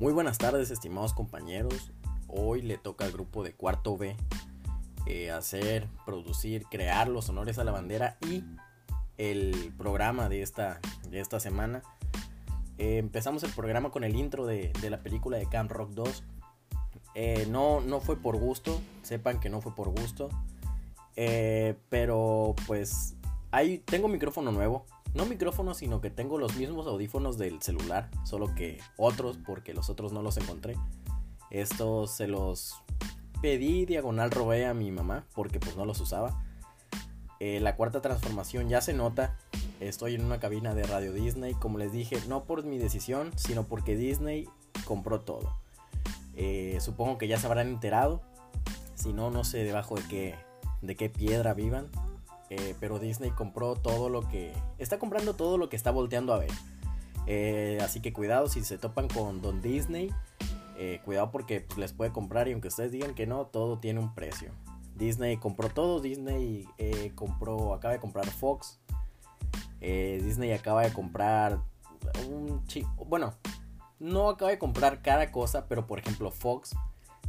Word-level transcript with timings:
Muy 0.00 0.12
buenas 0.12 0.38
tardes, 0.38 0.70
estimados 0.70 1.12
compañeros. 1.12 1.90
Hoy 2.28 2.62
le 2.62 2.78
toca 2.78 3.04
al 3.04 3.10
grupo 3.10 3.42
de 3.42 3.52
cuarto 3.52 3.96
B 3.96 4.14
eh, 5.06 5.32
hacer, 5.32 5.88
producir, 6.06 6.66
crear 6.70 7.08
los 7.08 7.28
honores 7.28 7.58
a 7.58 7.64
la 7.64 7.72
bandera 7.72 8.16
y 8.20 8.44
el 9.16 9.74
programa 9.76 10.28
de 10.28 10.42
esta, 10.42 10.78
de 11.10 11.18
esta 11.18 11.40
semana. 11.40 11.82
Eh, 12.78 12.98
empezamos 12.98 13.42
el 13.42 13.50
programa 13.50 13.90
con 13.90 14.04
el 14.04 14.14
intro 14.14 14.46
de, 14.46 14.72
la 14.88 15.02
película 15.02 15.36
de 15.36 15.48
Camp 15.48 15.72
Rock 15.72 15.90
2. 15.90 16.22
Eh, 17.16 17.48
no, 17.50 17.80
no 17.80 17.98
fue 17.98 18.16
por 18.16 18.36
gusto, 18.36 18.80
sepan 19.02 19.40
que 19.40 19.50
no 19.50 19.60
fue 19.60 19.74
por 19.74 19.88
gusto. 19.88 20.28
pero 21.88 22.54
pues 22.68 23.16
ahí 23.50 23.78
tengo 23.78 24.06
micrófono 24.06 24.52
nuevo, 24.52 24.86
no 25.14 25.26
micrófono, 25.26 25.74
sino 25.74 26.00
que 26.00 26.10
tengo 26.10 26.38
los 26.38 26.56
mismos 26.56 26.86
audífonos 26.86 27.38
del 27.38 27.60
celular, 27.62 28.10
solo 28.24 28.54
que 28.54 28.78
otros, 28.96 29.38
porque 29.44 29.74
los 29.74 29.90
otros 29.90 30.12
no 30.12 30.22
los 30.22 30.36
encontré. 30.36 30.76
Estos 31.50 32.10
se 32.10 32.28
los 32.28 32.82
pedí 33.40 33.86
diagonal 33.86 34.30
robé 34.30 34.66
a 34.66 34.74
mi 34.74 34.90
mamá, 34.90 35.24
porque 35.34 35.60
pues 35.60 35.76
no 35.76 35.84
los 35.84 36.00
usaba. 36.00 36.42
Eh, 37.40 37.60
la 37.60 37.76
cuarta 37.76 38.00
transformación 38.00 38.68
ya 38.68 38.80
se 38.80 38.92
nota. 38.92 39.36
Estoy 39.80 40.16
en 40.16 40.24
una 40.24 40.40
cabina 40.40 40.74
de 40.74 40.82
Radio 40.82 41.12
Disney, 41.12 41.54
como 41.54 41.78
les 41.78 41.92
dije, 41.92 42.18
no 42.28 42.44
por 42.44 42.64
mi 42.64 42.78
decisión, 42.78 43.30
sino 43.36 43.64
porque 43.64 43.96
Disney 43.96 44.48
compró 44.84 45.20
todo. 45.20 45.56
Eh, 46.34 46.78
supongo 46.80 47.16
que 47.16 47.28
ya 47.28 47.38
se 47.38 47.46
habrán 47.46 47.68
enterado. 47.68 48.22
Si 48.94 49.12
no, 49.12 49.30
no 49.30 49.44
sé 49.44 49.58
debajo 49.64 49.94
de 49.94 50.02
qué, 50.08 50.34
de 50.82 50.96
qué 50.96 51.08
piedra 51.08 51.54
vivan. 51.54 51.88
Eh, 52.50 52.74
pero 52.80 52.98
Disney 52.98 53.30
compró 53.30 53.74
todo 53.74 54.08
lo 54.08 54.26
que... 54.28 54.52
Está 54.78 54.98
comprando 54.98 55.34
todo 55.34 55.58
lo 55.58 55.68
que 55.68 55.76
está 55.76 55.90
volteando 55.90 56.32
a 56.32 56.38
ver. 56.38 56.50
Eh, 57.26 57.78
así 57.82 58.00
que 58.00 58.12
cuidado 58.12 58.48
si 58.48 58.64
se 58.64 58.78
topan 58.78 59.08
con 59.08 59.42
Don 59.42 59.60
Disney. 59.60 60.10
Eh, 60.76 61.00
cuidado 61.04 61.30
porque 61.30 61.60
pues, 61.60 61.78
les 61.78 61.92
puede 61.92 62.12
comprar 62.12 62.48
y 62.48 62.52
aunque 62.52 62.68
ustedes 62.68 62.92
digan 62.92 63.14
que 63.14 63.26
no, 63.26 63.46
todo 63.46 63.78
tiene 63.78 64.00
un 64.00 64.14
precio. 64.14 64.52
Disney 64.94 65.36
compró 65.36 65.68
todo. 65.68 66.00
Disney 66.00 66.66
compró, 67.14 67.74
acaba 67.74 67.92
de 67.92 68.00
comprar 68.00 68.26
Fox. 68.26 68.80
Disney 69.80 70.52
acaba 70.52 70.82
de 70.82 70.92
comprar 70.92 71.60
un 72.28 72.64
Bueno, 73.06 73.34
no 74.00 74.30
acaba 74.30 74.50
de 74.50 74.58
comprar 74.58 75.02
cada 75.02 75.30
cosa, 75.30 75.66
pero 75.68 75.86
por 75.86 75.98
ejemplo 75.98 76.30
Fox 76.30 76.74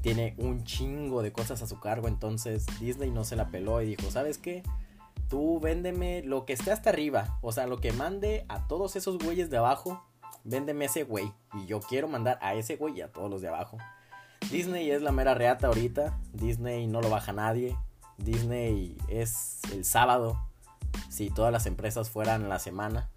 tiene 0.02 0.33
un 0.38 0.64
chingo 0.64 1.22
de 1.22 1.31
cosas 1.31 1.61
a 1.61 1.67
su 1.67 1.80
cargo. 1.80 2.08
Entonces 2.08 2.66
Disney 2.80 3.11
no 3.11 3.23
se 3.23 3.36
la 3.36 3.50
peló 3.50 3.81
y 3.81 3.95
dijo, 3.95 4.09
¿sabes 4.09 4.38
qué? 4.38 4.64
Tú 5.30 5.60
véndeme 5.60 6.24
lo 6.24 6.46
que 6.46 6.54
esté 6.54 6.72
hasta 6.72 6.90
arriba. 6.90 7.38
O 7.42 7.52
sea, 7.52 7.68
lo 7.68 7.80
que 7.80 7.94
mande 7.94 8.46
a 8.50 8.68
todos 8.68 8.96
esos 8.96 9.18
güeyes 9.20 9.50
de 9.50 9.58
abajo, 9.58 10.04
véndeme 10.44 10.86
ese 10.86 11.04
güey. 11.04 11.32
Y 11.54 11.68
yo 11.68 11.80
quiero 11.80 12.08
mandar 12.08 12.38
a 12.42 12.56
ese 12.56 12.76
güey 12.76 12.98
y 12.98 13.02
a 13.02 13.12
todos 13.12 13.30
los 13.30 13.42
de 13.42 13.48
abajo. 13.48 13.78
Disney 14.52 14.90
es 14.90 15.02
la 15.02 15.12
mera 15.12 15.36
reata 15.36 15.68
ahorita. 15.68 16.20
Disney 16.34 16.88
no 16.88 17.02
lo 17.02 17.10
baja 17.10 17.32
nadie. 17.32 17.78
Disney 18.18 18.98
es 19.08 19.60
el 19.72 19.86
sábado. 19.86 20.38
Si 21.10 21.30
todas 21.30 21.54
las 21.54 21.68
empresas 21.68 22.10
fueran 22.10 22.50
la 22.50 22.60
semana. 22.60 23.10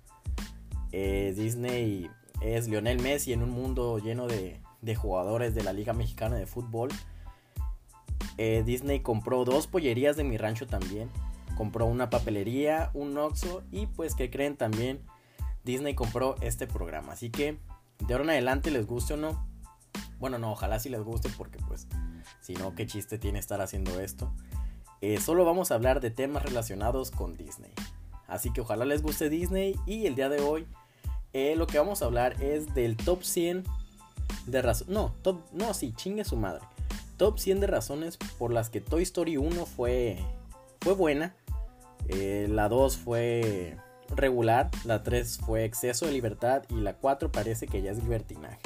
Eh, 0.93 1.33
Disney 1.35 2.11
es 2.43 2.69
Lionel 2.69 3.01
Messi 3.01 3.33
en 3.33 3.43
un 3.43 3.51
mundo 3.51 3.99
lleno 3.99 4.27
de, 4.27 4.61
jugadores 4.95 5.55
de 5.55 5.63
la 5.63 5.73
Liga 5.73 5.95
Mexicana 5.95 6.37
de 6.37 6.47
Fútbol. 6.47 6.91
Eh, 8.37 8.63
Disney 8.67 9.01
compró 9.01 9.45
dos 9.45 9.67
pollerías 9.67 10.17
de 10.17 10.25
mi 10.25 10.37
rancho 10.37 10.67
también 10.67 11.09
compró 11.57 11.87
una 11.87 12.11
papelería, 12.11 12.91
un 12.95 13.17
Oxxo 13.17 13.63
y 13.71 13.87
pues 13.87 14.15
que 14.15 14.31
creen 14.31 14.57
también 14.57 15.01
Disney 15.65 15.95
compró 15.95 16.37
este 16.41 16.67
programa. 16.67 17.13
Así 17.13 17.31
que 17.31 17.59
de 18.07 18.15
ahora 18.15 18.25
en 18.25 18.31
adelante 18.31 18.71
les 18.71 18.87
guste 18.87 19.15
o 19.15 19.17
no. 19.17 19.47
Bueno, 20.19 20.39
no, 20.39 20.53
ojalá 20.53 20.79
si 20.79 20.89
les 20.89 21.03
guste 21.03 21.29
porque 21.37 21.59
pues 21.67 21.87
si 22.41 22.55
no, 22.55 22.75
qué 22.75 22.87
chiste 22.87 23.19
tiene 23.19 23.39
estar 23.39 23.61
haciendo 23.61 24.01
esto. 24.01 24.33
Eh, 25.01 25.21
solo 25.21 25.45
vamos 25.45 25.71
a 25.71 25.75
hablar 25.75 26.01
de 26.01 26.11
temas 26.11 26.43
relacionados 26.43 27.11
con 27.11 27.37
Disney. 27.37 27.73
Así 28.29 28.53
que 28.53 28.61
ojalá 28.61 28.85
les 28.85 29.03
guste 29.03 29.29
Disney 29.29 29.77
y 29.87 30.07
el 30.07 30.15
día 30.15 30.29
de 30.29 30.41
hoy 30.41 30.67
eh, 31.33 31.57
lo 31.57 31.67
que 31.67 31.79
vamos 31.79 32.03
a 32.03 32.05
hablar 32.05 32.41
es 32.43 32.75
del 32.75 32.97
top 32.97 33.23
100 33.23 33.65
de 34.47 34.63
razones... 34.63 34.95
No, 34.95 35.15
top... 35.23 35.41
No, 35.53 35.75
sí, 35.75 35.93
chingue 35.97 36.25
su 36.25 36.37
madre. 36.37 36.63
Top 37.17 37.39
100 37.39 37.61
de 37.61 37.67
razones 37.67 38.17
por 38.39 38.53
las 38.53 38.71
que 38.71 38.81
Toy 38.81 39.03
Story 39.03 39.37
1 39.37 39.67
fue, 39.67 40.19
fue 40.81 40.95
buena 40.95 41.35
eh, 42.09 42.47
la 42.49 42.69
2 42.69 42.97
fue 42.97 43.77
regular, 44.09 44.71
la 44.85 45.03
3 45.03 45.39
fue 45.39 45.65
exceso 45.65 46.07
de 46.07 46.13
libertad 46.13 46.65
y 46.69 46.75
la 46.75 46.95
4 46.95 47.33
parece 47.33 47.67
que 47.67 47.83
ya 47.83 47.91
es 47.91 48.03
libertinaje. 48.03 48.61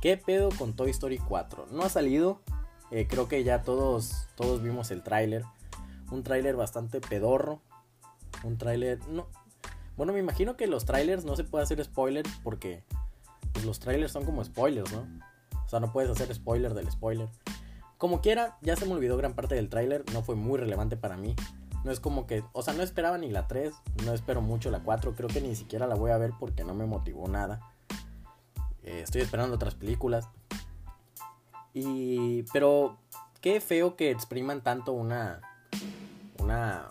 ¿Qué 0.00 0.16
pedo 0.16 0.50
con 0.50 0.74
Toy 0.74 0.90
Story 0.90 1.18
4? 1.18 1.66
No 1.72 1.82
ha 1.82 1.88
salido, 1.88 2.40
eh, 2.90 3.06
creo 3.08 3.28
que 3.28 3.44
ya 3.44 3.62
todos, 3.62 4.28
todos 4.36 4.62
vimos 4.62 4.90
el 4.90 5.02
tráiler. 5.02 5.44
Un 6.10 6.22
tráiler 6.22 6.56
bastante 6.56 7.00
pedorro. 7.00 7.60
Un 8.44 8.56
tráiler... 8.56 8.98
No. 9.08 9.26
Bueno, 9.96 10.12
me 10.12 10.20
imagino 10.20 10.56
que 10.56 10.68
los 10.68 10.84
trailers 10.84 11.24
no 11.24 11.34
se 11.34 11.44
puede 11.44 11.64
hacer 11.64 11.82
spoiler 11.84 12.24
porque 12.44 12.84
pues, 13.52 13.64
los 13.64 13.80
trailers 13.80 14.12
son 14.12 14.24
como 14.24 14.44
spoilers, 14.44 14.92
¿no? 14.92 15.06
O 15.66 15.68
sea, 15.68 15.80
no 15.80 15.92
puedes 15.92 16.10
hacer 16.10 16.32
spoiler 16.32 16.72
del 16.72 16.90
spoiler. 16.90 17.28
Como 17.98 18.20
quiera, 18.20 18.56
ya 18.62 18.76
se 18.76 18.86
me 18.86 18.92
olvidó 18.92 19.16
gran 19.16 19.34
parte 19.34 19.56
del 19.56 19.68
tráiler, 19.68 20.04
no 20.12 20.22
fue 20.22 20.36
muy 20.36 20.56
relevante 20.56 20.96
para 20.96 21.16
mí. 21.16 21.34
No 21.84 21.92
es 21.92 22.00
como 22.00 22.26
que, 22.26 22.44
o 22.52 22.62
sea, 22.62 22.74
no 22.74 22.82
esperaba 22.82 23.18
ni 23.18 23.30
la 23.30 23.46
3, 23.46 23.72
no 24.04 24.12
espero 24.12 24.40
mucho 24.40 24.70
la 24.70 24.80
4, 24.80 25.14
creo 25.14 25.28
que 25.28 25.40
ni 25.40 25.54
siquiera 25.54 25.86
la 25.86 25.94
voy 25.94 26.10
a 26.10 26.18
ver 26.18 26.32
porque 26.38 26.64
no 26.64 26.74
me 26.74 26.86
motivó 26.86 27.28
nada. 27.28 27.60
Eh, 28.82 29.00
estoy 29.02 29.22
esperando 29.22 29.54
otras 29.54 29.74
películas. 29.74 30.28
Y, 31.74 32.42
pero 32.52 32.98
qué 33.40 33.60
feo 33.60 33.96
que 33.96 34.10
expriman 34.10 34.62
tanto 34.62 34.92
una, 34.92 35.40
una 36.38 36.88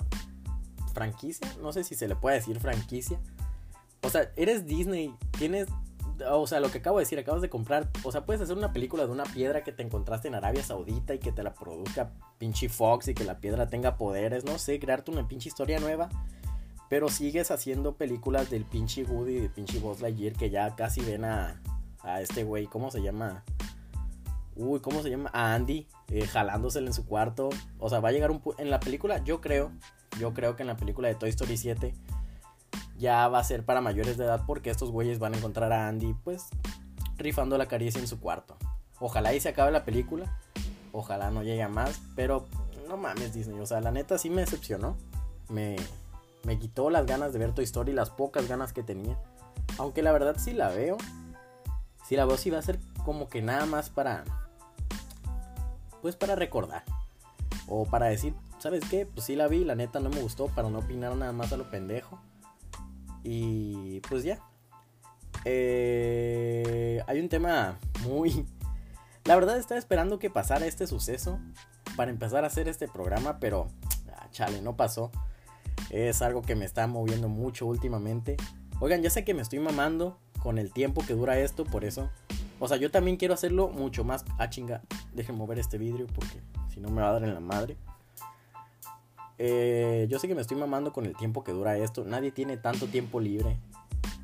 franquicia, 0.93 1.47
no 1.61 1.73
sé 1.73 1.83
si 1.83 1.95
se 1.95 2.07
le 2.07 2.15
puede 2.15 2.37
decir 2.37 2.59
franquicia. 2.59 3.19
O 4.03 4.09
sea, 4.09 4.31
eres 4.35 4.65
Disney, 4.65 5.13
tienes 5.37 5.67
o 6.29 6.47
sea, 6.47 6.59
lo 6.59 6.71
que 6.71 6.79
acabo 6.79 6.97
de 6.97 7.03
decir, 7.03 7.19
acabas 7.19 7.41
de 7.41 7.49
comprar, 7.49 7.89
o 8.03 8.11
sea, 8.11 8.25
puedes 8.25 8.41
hacer 8.41 8.57
una 8.57 8.73
película 8.73 9.05
de 9.05 9.11
una 9.11 9.23
piedra 9.23 9.63
que 9.63 9.71
te 9.71 9.83
encontraste 9.83 10.27
en 10.27 10.35
Arabia 10.35 10.63
Saudita 10.63 11.13
y 11.13 11.19
que 11.19 11.31
te 11.31 11.43
la 11.43 11.53
produzca 11.53 12.11
pinche 12.37 12.69
Fox 12.69 13.07
y 13.07 13.13
que 13.13 13.23
la 13.23 13.39
piedra 13.39 13.67
tenga 13.67 13.97
poderes, 13.97 14.45
no 14.45 14.57
sé, 14.57 14.79
crearte 14.79 15.11
una 15.11 15.27
pinche 15.27 15.49
historia 15.49 15.79
nueva. 15.79 16.09
Pero 16.89 17.09
sigues 17.09 17.51
haciendo 17.51 17.95
películas 17.95 18.49
del 18.49 18.63
pinche 18.63 19.03
Woody 19.03 19.37
y 19.37 19.39
del 19.41 19.49
pinche 19.49 19.79
Buzz 19.79 19.99
Lightyear 19.99 20.33
que 20.33 20.49
ya 20.49 20.73
casi 20.75 21.01
ven 21.01 21.25
a, 21.25 21.61
a 22.01 22.21
este 22.21 22.43
güey, 22.43 22.65
¿cómo 22.65 22.91
se 22.91 23.01
llama? 23.01 23.43
Uy, 24.55 24.79
¿cómo 24.79 25.03
se 25.03 25.09
llama? 25.09 25.29
A 25.33 25.53
Andy, 25.53 25.87
eh, 26.09 26.27
en 26.33 26.93
su 26.93 27.05
cuarto. 27.05 27.49
O 27.77 27.89
sea, 27.89 27.99
va 27.99 28.09
a 28.09 28.11
llegar 28.11 28.31
un... 28.31 28.41
En 28.57 28.71
la 28.71 28.79
película, 28.79 29.23
yo 29.23 29.41
creo, 29.41 29.71
yo 30.17 30.33
creo 30.33 30.55
que 30.55 30.63
en 30.63 30.67
la 30.67 30.77
película 30.77 31.09
de 31.09 31.15
Toy 31.15 31.29
Story 31.29 31.57
7 31.57 31.93
ya 32.97 33.27
va 33.27 33.39
a 33.39 33.43
ser 33.43 33.63
para 33.63 33.81
mayores 33.81 34.17
de 34.17 34.25
edad 34.25 34.43
porque 34.45 34.69
estos 34.69 34.91
güeyes 34.91 35.19
van 35.19 35.33
a 35.33 35.37
encontrar 35.37 35.71
a 35.71 35.87
Andy 35.87 36.15
pues 36.23 36.47
rifando 37.17 37.57
la 37.57 37.67
caricia 37.67 37.99
en 37.99 38.07
su 38.07 38.19
cuarto. 38.19 38.57
Ojalá 38.99 39.33
y 39.33 39.39
se 39.39 39.49
acabe 39.49 39.71
la 39.71 39.85
película. 39.85 40.37
Ojalá 40.91 41.29
no 41.31 41.43
llegue 41.43 41.63
a 41.63 41.69
más. 41.69 42.01
Pero 42.15 42.45
no 42.87 42.97
mames 42.97 43.33
Disney. 43.33 43.59
O 43.59 43.65
sea, 43.65 43.81
la 43.81 43.91
neta 43.91 44.17
sí 44.17 44.29
me 44.29 44.41
decepcionó. 44.41 44.97
Me, 45.49 45.75
me 46.43 46.57
quitó 46.57 46.89
las 46.89 47.05
ganas 47.05 47.33
de 47.33 47.39
ver 47.39 47.53
Toy 47.53 47.65
Story. 47.65 47.93
Las 47.93 48.09
pocas 48.09 48.47
ganas 48.47 48.73
que 48.73 48.83
tenía. 48.83 49.17
Aunque 49.77 50.01
la 50.01 50.11
verdad 50.11 50.37
sí 50.39 50.53
la 50.53 50.69
veo. 50.69 50.97
Si 52.07 52.15
la 52.15 52.25
veo 52.25 52.37
sí 52.37 52.49
va 52.49 52.59
a 52.59 52.63
ser 52.63 52.79
como 53.05 53.29
que 53.29 53.41
nada 53.41 53.65
más 53.65 53.89
para... 53.89 54.23
Pues 56.01 56.15
para 56.15 56.35
recordar. 56.35 56.83
O 57.67 57.85
para 57.85 58.07
decir, 58.07 58.33
¿sabes 58.59 58.83
qué? 58.89 59.05
Pues 59.05 59.25
sí 59.25 59.35
la 59.35 59.47
vi. 59.47 59.63
La 59.63 59.75
neta 59.75 59.99
no 59.99 60.09
me 60.09 60.21
gustó. 60.21 60.47
Para 60.47 60.69
no 60.69 60.79
opinar 60.79 61.15
nada 61.15 61.33
más 61.33 61.53
a 61.53 61.57
lo 61.57 61.69
pendejo. 61.69 62.19
Y 63.29 63.99
pues 64.07 64.23
ya. 64.23 64.39
Eh, 65.43 67.03
hay 67.07 67.19
un 67.19 67.27
tema 67.27 67.77
muy... 68.03 68.45
La 69.25 69.35
verdad 69.35 69.57
estaba 69.57 69.77
esperando 69.77 70.17
que 70.17 70.29
pasara 70.29 70.65
este 70.65 70.87
suceso 70.87 71.37
para 71.97 72.09
empezar 72.09 72.45
a 72.45 72.47
hacer 72.47 72.69
este 72.69 72.87
programa, 72.87 73.37
pero 73.39 73.67
ah, 74.15 74.29
chale, 74.31 74.61
no 74.61 74.77
pasó. 74.77 75.11
Es 75.89 76.21
algo 76.21 76.41
que 76.41 76.55
me 76.55 76.63
está 76.63 76.87
moviendo 76.87 77.27
mucho 77.27 77.65
últimamente. 77.65 78.37
Oigan, 78.79 79.01
ya 79.01 79.09
sé 79.09 79.25
que 79.25 79.33
me 79.33 79.41
estoy 79.41 79.59
mamando 79.59 80.17
con 80.41 80.57
el 80.57 80.71
tiempo 80.71 81.05
que 81.05 81.13
dura 81.13 81.37
esto, 81.37 81.65
por 81.65 81.83
eso. 81.83 82.09
O 82.61 82.69
sea, 82.69 82.77
yo 82.77 82.91
también 82.91 83.17
quiero 83.17 83.33
hacerlo 83.33 83.67
mucho 83.67 84.05
más. 84.05 84.23
Ah, 84.39 84.49
chinga, 84.49 84.83
dejen 85.13 85.35
mover 85.35 85.59
este 85.59 85.77
vidrio 85.77 86.07
porque 86.07 86.41
si 86.73 86.79
no 86.79 86.89
me 86.89 87.01
va 87.01 87.09
a 87.09 87.13
dar 87.13 87.23
en 87.25 87.33
la 87.33 87.41
madre. 87.41 87.75
Eh, 89.39 90.07
yo 90.09 90.19
sé 90.19 90.27
que 90.27 90.35
me 90.35 90.41
estoy 90.41 90.57
mamando 90.57 90.93
con 90.93 91.05
el 91.05 91.15
tiempo 91.15 91.43
que 91.43 91.51
dura 91.51 91.77
esto. 91.77 92.03
Nadie 92.03 92.31
tiene 92.31 92.57
tanto 92.57 92.87
tiempo 92.87 93.19
libre. 93.19 93.59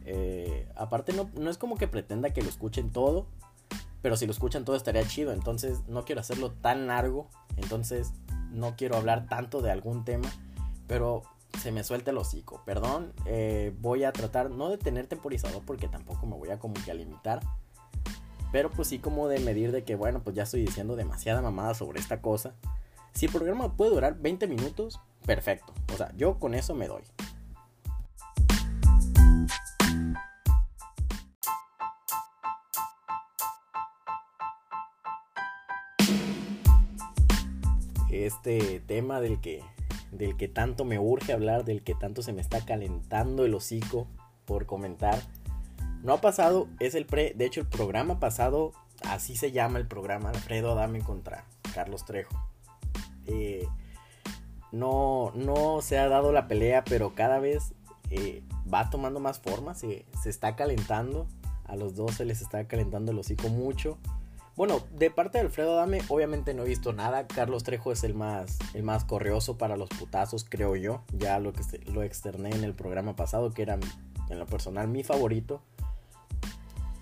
Eh, 0.05 0.67
aparte, 0.75 1.13
no, 1.13 1.29
no 1.39 1.49
es 1.49 1.57
como 1.57 1.77
que 1.77 1.87
pretenda 1.87 2.31
que 2.31 2.41
lo 2.41 2.49
escuchen 2.49 2.91
todo. 2.91 3.27
Pero 4.01 4.17
si 4.17 4.25
lo 4.25 4.31
escuchan 4.31 4.65
todo 4.65 4.75
estaría 4.75 5.07
chido. 5.07 5.31
Entonces 5.33 5.81
no 5.87 6.05
quiero 6.05 6.21
hacerlo 6.21 6.51
tan 6.51 6.87
largo. 6.87 7.29
Entonces 7.57 8.13
no 8.51 8.75
quiero 8.75 8.97
hablar 8.97 9.27
tanto 9.27 9.61
de 9.61 9.71
algún 9.71 10.03
tema. 10.03 10.29
Pero 10.87 11.23
se 11.61 11.71
me 11.71 11.83
suelta 11.83 12.11
el 12.11 12.17
hocico. 12.17 12.61
Perdón. 12.65 13.13
Eh, 13.25 13.73
voy 13.79 14.03
a 14.03 14.11
tratar 14.11 14.49
no 14.51 14.69
de 14.69 14.77
tener 14.77 15.07
temporizador 15.07 15.63
porque 15.65 15.87
tampoco 15.87 16.25
me 16.25 16.35
voy 16.35 16.49
a 16.49 16.59
como 16.59 16.73
que 16.73 16.91
a 16.91 16.95
limitar. 16.95 17.41
Pero 18.51 18.69
pues 18.69 18.87
sí 18.87 18.99
como 18.99 19.27
de 19.27 19.39
medir 19.39 19.71
de 19.71 19.83
que, 19.83 19.95
bueno, 19.95 20.21
pues 20.23 20.35
ya 20.35 20.43
estoy 20.43 20.61
diciendo 20.61 20.95
demasiada 20.95 21.41
mamada 21.41 21.73
sobre 21.73 21.99
esta 21.99 22.21
cosa. 22.21 22.53
Si 23.13 23.27
el 23.27 23.31
programa 23.31 23.75
puede 23.77 23.91
durar 23.91 24.17
20 24.19 24.47
minutos, 24.47 24.99
perfecto. 25.25 25.73
O 25.93 25.97
sea, 25.97 26.11
yo 26.17 26.39
con 26.39 26.55
eso 26.55 26.73
me 26.73 26.87
doy. 26.87 27.03
Este 38.11 38.79
tema 38.79 39.19
del 39.21 39.41
que, 39.41 39.63
del 40.11 40.37
que 40.37 40.47
tanto 40.47 40.85
me 40.85 40.97
urge 40.97 41.33
hablar, 41.33 41.65
del 41.65 41.83
que 41.83 41.93
tanto 41.93 42.21
se 42.21 42.33
me 42.33 42.41
está 42.41 42.65
calentando 42.65 43.45
el 43.45 43.53
hocico 43.53 44.07
por 44.45 44.65
comentar. 44.65 45.19
No 46.01 46.13
ha 46.13 46.21
pasado, 46.21 46.67
es 46.79 46.95
el 46.95 47.05
pre, 47.05 47.33
de 47.35 47.45
hecho 47.45 47.61
el 47.61 47.67
programa 47.67 48.19
pasado, 48.19 48.73
así 49.07 49.35
se 49.35 49.51
llama 49.51 49.79
el 49.79 49.87
programa, 49.87 50.29
Alfredo 50.29 50.71
Adame 50.71 50.99
contra 50.99 51.45
Carlos 51.73 52.05
Trejo. 52.05 52.52
Eh, 53.27 53.67
no, 54.71 55.31
no 55.35 55.81
se 55.81 55.99
ha 55.99 56.07
dado 56.09 56.31
la 56.31 56.47
pelea, 56.47 56.83
pero 56.83 57.13
cada 57.13 57.39
vez 57.39 57.73
eh, 58.09 58.43
va 58.71 58.89
tomando 58.89 59.19
más 59.19 59.39
forma, 59.39 59.75
se, 59.75 60.05
se, 60.21 60.29
está 60.29 60.55
calentando. 60.55 61.27
A 61.65 61.75
los 61.75 61.95
dos 61.95 62.15
se 62.15 62.25
les 62.25 62.41
está 62.41 62.67
calentando 62.67 63.11
el 63.11 63.19
hocico 63.19 63.49
mucho. 63.49 63.97
Bueno, 64.55 64.81
de 64.91 65.09
parte 65.09 65.39
de 65.39 65.45
Alfredo 65.45 65.75
Dame, 65.75 66.01
obviamente 66.09 66.53
no 66.53 66.63
he 66.63 66.67
visto 66.67 66.93
nada. 66.93 67.25
Carlos 67.27 67.63
Trejo 67.63 67.91
es 67.91 68.03
el 68.03 68.13
más, 68.13 68.59
el 68.75 68.83
más 68.83 69.03
correoso 69.03 69.57
para 69.57 69.77
los 69.77 69.89
putazos, 69.89 70.45
creo 70.47 70.75
yo. 70.75 71.01
Ya 71.17 71.39
lo 71.39 71.53
que 71.53 71.63
lo 71.91 72.03
externé 72.03 72.51
en 72.51 72.63
el 72.63 72.75
programa 72.75 73.15
pasado, 73.15 73.51
que 73.51 73.63
era 73.63 73.79
en 74.29 74.39
lo 74.39 74.45
personal 74.45 74.87
mi 74.87 75.03
favorito. 75.03 75.61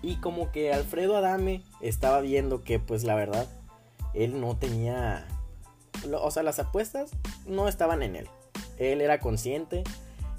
Y 0.00 0.16
como 0.16 0.50
que 0.50 0.72
Alfredo 0.72 1.16
Adame 1.16 1.62
estaba 1.80 2.20
viendo 2.20 2.62
que, 2.62 2.78
pues 2.78 3.04
la 3.04 3.14
verdad, 3.14 3.46
él 4.14 4.40
no 4.40 4.56
tenía 4.56 5.26
o 6.10 6.30
sea, 6.30 6.42
las 6.42 6.58
apuestas 6.58 7.10
no 7.46 7.68
estaban 7.68 8.02
en 8.02 8.16
él. 8.16 8.28
Él 8.78 9.00
era 9.00 9.20
consciente, 9.20 9.84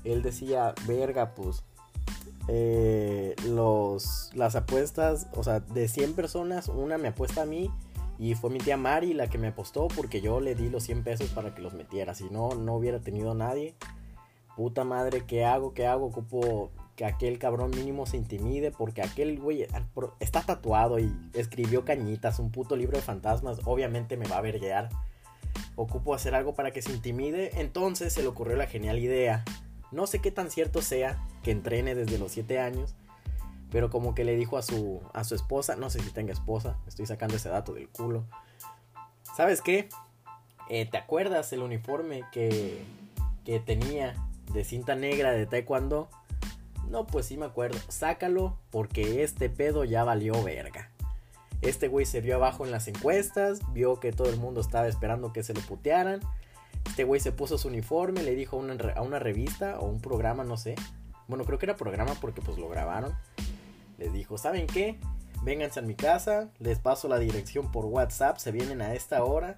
él 0.04 0.22
decía, 0.22 0.74
verga, 0.86 1.34
pues, 1.36 1.64
eh, 2.48 3.36
los, 3.48 4.32
las 4.34 4.56
apuestas, 4.56 5.28
o 5.34 5.44
sea, 5.44 5.60
de 5.62 5.88
100 5.88 6.14
personas, 6.14 6.68
una 6.68 6.98
me 6.98 7.10
apuesta 7.10 7.44
a 7.44 7.46
mí 7.46 7.72
y 8.20 8.36
fue 8.36 8.50
mi 8.50 8.60
tía 8.60 8.78
Mari 8.78 9.14
la 9.14 9.28
que 9.28 9.38
me 9.38 9.48
apostó 9.48 9.88
porque 9.88 10.22
yo 10.22 10.40
le 10.40 10.56
di 10.56 10.70
los 10.70 10.84
100 10.84 11.04
pesos 11.04 11.30
para 11.30 11.56
que 11.56 11.62
los 11.62 11.74
metiera. 11.74 12.14
Si 12.14 12.26
no, 12.26 12.50
no 12.56 12.76
hubiera 12.76 13.00
tenido 13.00 13.34
nadie. 13.34 13.76
Puta 14.56 14.84
madre, 14.84 15.24
¿qué 15.26 15.46
hago? 15.46 15.74
¿Qué 15.74 15.88
hago? 15.88 16.08
Ocupo 16.08 16.70
que 16.96 17.06
aquel 17.06 17.40
cabrón 17.40 17.72
mínimo 17.72 18.06
se 18.06 18.18
intimide 18.18 18.70
porque 18.72 19.02
aquel 19.02 19.40
güey 19.40 19.66
está 20.20 20.42
tatuado 20.44 21.00
y 21.00 21.12
escribió 21.34 21.86
cañitas, 21.86 22.38
un 22.38 22.52
puto 22.52 22.76
libro 22.76 22.98
de 22.98 23.04
fantasmas. 23.04 23.62
Obviamente 23.66 24.16
me 24.16 24.28
va 24.28 24.38
a 24.38 24.42
verguear 24.42 24.90
ocupo 25.76 26.14
hacer 26.14 26.36
algo 26.36 26.54
para 26.54 26.72
que 26.72 26.82
se 26.82 26.92
intimide, 26.92 27.60
entonces 27.60 28.14
se 28.14 28.22
le 28.22 28.28
ocurrió 28.28 28.56
la 28.56 28.68
genial 28.68 29.00
idea. 29.00 29.44
No 29.92 30.08
sé 30.08 30.20
qué 30.20 30.32
tan 30.32 30.50
cierto 30.50 30.82
sea 30.82 31.24
que 31.44 31.52
entrene 31.52 31.96
desde 31.96 32.18
los 32.18 32.32
7 32.32 32.60
años, 32.60 32.96
pero 33.72 33.90
como 33.90 34.16
que 34.16 34.24
le 34.24 34.36
dijo 34.36 34.58
a 34.58 34.62
su, 34.62 35.02
a 35.14 35.24
su 35.24 35.36
esposa, 35.36 35.76
no 35.76 35.90
sé 35.90 36.00
si 36.00 36.12
tenga 36.12 36.34
esposa, 36.34 36.78
estoy 36.88 37.06
sacando 37.06 37.36
ese 37.36 37.50
dato 37.50 37.74
del 37.74 37.90
culo. 37.90 38.24
¿Sabes 39.36 39.62
qué? 39.62 39.90
Eh, 40.70 40.86
¿Te 40.86 40.98
acuerdas 40.98 41.52
el 41.54 41.62
uniforme 41.62 42.24
que, 42.32 42.84
que 43.46 43.60
tenía 43.60 44.16
de 44.54 44.64
cinta 44.64 44.96
negra 44.96 45.32
de 45.32 45.46
taekwondo? 45.46 46.10
No, 46.90 47.08
pues 47.08 47.26
sí 47.26 47.38
me 47.38 47.46
acuerdo. 47.46 47.80
Sácalo 47.88 48.58
porque 48.70 49.24
este 49.24 49.50
pedo 49.50 49.84
ya 49.84 50.04
valió 50.04 50.42
verga. 50.44 50.93
Este 51.64 51.88
güey 51.88 52.06
se 52.06 52.20
vio 52.20 52.36
abajo 52.36 52.66
en 52.66 52.72
las 52.72 52.90
encuestas, 52.90 53.62
vio 53.72 54.02
que 54.02 54.12
todo 54.12 54.30
el 54.30 54.38
mundo 54.38 54.60
estaba 54.60 54.88
esperando 54.90 55.32
que 55.32 55.44
se 55.44 55.54
lo 55.54 55.62
putearan. 55.62 56.20
Este 56.86 57.06
güey 57.06 57.22
se 57.22 57.32
puso 57.32 57.58
su 57.58 57.70
uniforme, 57.70 58.22
le 58.22 58.36
dijo 58.36 58.58
a 58.58 59.02
una, 59.02 59.20
revista 59.20 59.80
o 59.80 59.88
un 59.88 60.02
programa, 60.02 60.44
no 60.44 60.58
sé. 60.58 60.76
Bueno, 61.30 61.46
creo 61.46 61.58
que 61.58 61.66
era 61.66 61.78
programa 61.78 62.16
porque 62.20 62.42
pues 62.42 62.58
lo 62.58 62.68
grabaron. 62.68 63.18
Les 63.98 64.12
dijo, 64.12 64.38
¿saben 64.38 64.68
qué? 64.68 65.00
Vénganse 65.44 65.80
a 65.80 65.84
mi 65.84 65.96
casa, 65.96 66.50
les 66.60 66.80
paso 66.80 67.08
la 67.08 67.18
dirección 67.18 67.72
por 67.72 67.86
WhatsApp, 67.86 68.38
se 68.38 68.52
vienen 68.52 68.82
a 68.82 68.94
esta 68.94 69.24
hora. 69.24 69.58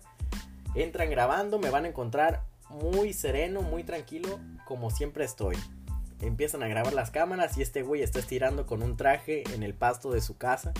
Entran 0.75 1.09
grabando, 1.09 1.57
me 1.57 1.71
van 1.71 1.85
a 1.85 1.87
encontrar 1.87 2.43
muy 2.69 3.13
sereno, 3.13 3.63
muy 3.63 3.83
tranquilo, 3.83 4.39
como 4.67 4.91
siempre 4.91 5.25
estoy. 5.25 5.57
Empiezan 6.21 6.61
a 6.61 6.67
grabar 6.67 6.93
las 6.93 7.09
cámaras 7.09 7.57
y 7.57 7.63
este 7.63 7.81
güey 7.81 8.03
está 8.03 8.19
estirando 8.19 8.67
con 8.67 8.83
un 8.83 8.95
traje 8.95 9.43
en 9.55 9.63
el 9.63 9.73
pasto 9.73 10.11
de 10.11 10.21
su 10.21 10.37
casa. 10.37 10.71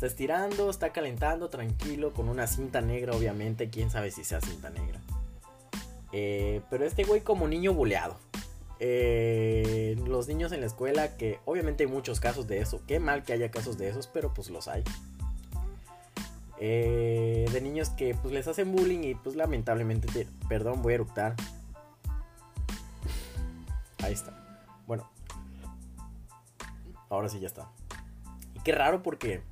Está 0.00 0.06
estirando, 0.06 0.70
está 0.70 0.94
calentando, 0.94 1.50
tranquilo, 1.50 2.14
con 2.14 2.30
una 2.30 2.46
cinta 2.46 2.80
negra, 2.80 3.14
obviamente. 3.14 3.68
Quién 3.68 3.90
sabe 3.90 4.10
si 4.10 4.24
sea 4.24 4.40
cinta 4.40 4.70
negra. 4.70 4.98
Eh, 6.10 6.62
pero 6.70 6.86
este 6.86 7.04
güey 7.04 7.20
como 7.20 7.46
niño 7.46 7.74
buleado. 7.74 8.16
Eh, 8.78 10.02
los 10.06 10.26
niños 10.26 10.52
en 10.52 10.60
la 10.60 10.68
escuela, 10.68 11.18
que 11.18 11.38
obviamente 11.44 11.84
hay 11.84 11.90
muchos 11.90 12.18
casos 12.18 12.48
de 12.48 12.62
eso. 12.62 12.80
Qué 12.86 12.98
mal 12.98 13.24
que 13.24 13.34
haya 13.34 13.50
casos 13.50 13.76
de 13.76 13.90
esos, 13.90 14.06
pero 14.06 14.32
pues 14.32 14.48
los 14.48 14.68
hay. 14.68 14.84
Eh, 16.58 17.44
de 17.52 17.60
niños 17.60 17.90
que 17.90 18.14
pues 18.14 18.32
les 18.32 18.48
hacen 18.48 18.72
bullying 18.72 19.04
y 19.04 19.14
pues 19.16 19.36
lamentablemente, 19.36 20.26
perdón, 20.48 20.80
voy 20.80 20.92
a 20.92 20.94
eructar. 20.94 21.34
Ahí 24.02 24.14
está. 24.14 24.32
Bueno. 24.86 25.10
Ahora 27.10 27.28
sí 27.28 27.38
ya 27.38 27.48
está. 27.48 27.70
Y 28.54 28.60
qué 28.60 28.72
raro 28.72 29.02
porque 29.02 29.42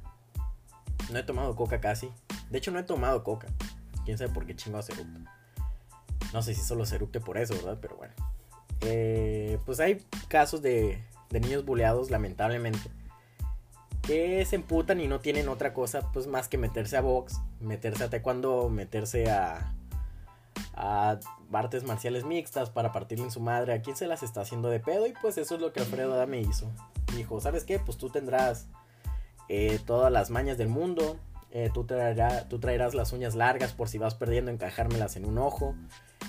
no 1.10 1.18
he 1.18 1.22
tomado 1.22 1.56
coca 1.56 1.80
casi. 1.80 2.10
De 2.50 2.58
hecho, 2.58 2.70
no 2.70 2.78
he 2.78 2.84
tomado 2.84 3.24
coca. 3.24 3.48
Quién 4.04 4.18
sabe 4.18 4.32
por 4.32 4.46
qué 4.46 4.56
chingados 4.56 4.88
eructo. 4.90 5.20
No 6.32 6.42
sé 6.42 6.54
si 6.54 6.62
solo 6.62 6.86
se 6.86 6.96
eructe 6.96 7.20
por 7.20 7.38
eso, 7.38 7.54
¿verdad? 7.54 7.78
Pero 7.80 7.96
bueno. 7.96 8.14
Eh, 8.82 9.58
pues 9.66 9.80
hay 9.80 10.04
casos 10.28 10.62
de, 10.62 11.02
de 11.30 11.40
niños 11.40 11.64
buleados, 11.64 12.10
lamentablemente. 12.10 12.90
Que 14.02 14.44
se 14.46 14.56
emputan 14.56 15.00
y 15.00 15.08
no 15.08 15.20
tienen 15.20 15.48
otra 15.48 15.74
cosa, 15.74 16.10
pues 16.12 16.26
más 16.26 16.48
que 16.48 16.56
meterse 16.56 16.96
a 16.96 17.02
box, 17.02 17.40
meterse 17.60 18.04
a 18.04 18.10
taekwondo, 18.10 18.70
meterse 18.70 19.30
a, 19.30 19.74
a 20.74 21.18
artes 21.52 21.84
marciales 21.84 22.24
mixtas 22.24 22.70
para 22.70 22.92
partirle 22.92 23.24
en 23.24 23.30
su 23.30 23.40
madre 23.40 23.74
a 23.74 23.82
quien 23.82 23.96
se 23.96 24.06
las 24.06 24.22
está 24.22 24.42
haciendo 24.42 24.68
de 24.70 24.80
pedo. 24.80 25.06
Y 25.06 25.12
pues 25.20 25.36
eso 25.36 25.56
es 25.56 25.60
lo 25.60 25.72
que 25.72 25.80
Alfredo 25.80 26.14
Adame 26.14 26.40
hizo. 26.40 26.70
Dijo, 27.14 27.40
¿sabes 27.40 27.64
qué? 27.64 27.78
Pues 27.78 27.98
tú 27.98 28.08
tendrás 28.08 28.68
eh, 29.48 29.78
todas 29.86 30.12
las 30.12 30.30
mañas 30.30 30.58
del 30.58 30.68
mundo. 30.68 31.18
Eh, 31.50 31.70
tú, 31.72 31.84
traerás 31.84 32.94
las 32.94 33.12
uñas 33.12 33.34
largas 33.34 33.72
por 33.72 33.88
si 33.88 33.98
vas 33.98 34.14
perdiendo, 34.14 34.50
encajármelas 34.50 35.16
en 35.16 35.24
un 35.24 35.38
ojo. 35.38 35.74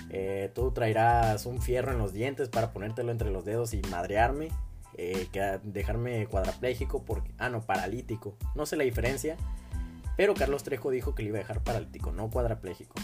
Eh, 0.09 0.51
tú 0.55 0.71
traerás 0.71 1.45
un 1.45 1.61
fierro 1.61 1.91
en 1.91 1.97
los 1.97 2.13
dientes 2.13 2.49
para 2.49 2.71
ponértelo 2.71 3.11
entre 3.11 3.31
los 3.31 3.45
dedos 3.45 3.73
y 3.73 3.81
madrearme. 3.89 4.49
que 4.95 5.59
dejarme 5.63 6.27
cuadrapléjico 6.27 7.03
porque... 7.03 7.31
Ah, 7.37 7.49
no, 7.49 7.61
paralítico. 7.61 8.35
No 8.55 8.65
sé 8.65 8.75
la 8.75 8.83
diferencia. 8.83 9.37
Pero 10.17 10.33
Carlos 10.33 10.63
Trejo 10.63 10.91
dijo 10.91 11.15
que 11.15 11.23
le 11.23 11.29
iba 11.29 11.37
a 11.37 11.41
dejar 11.41 11.63
paralítico, 11.63 12.11
no 12.11 12.29
cuadrapléjico. 12.29 12.95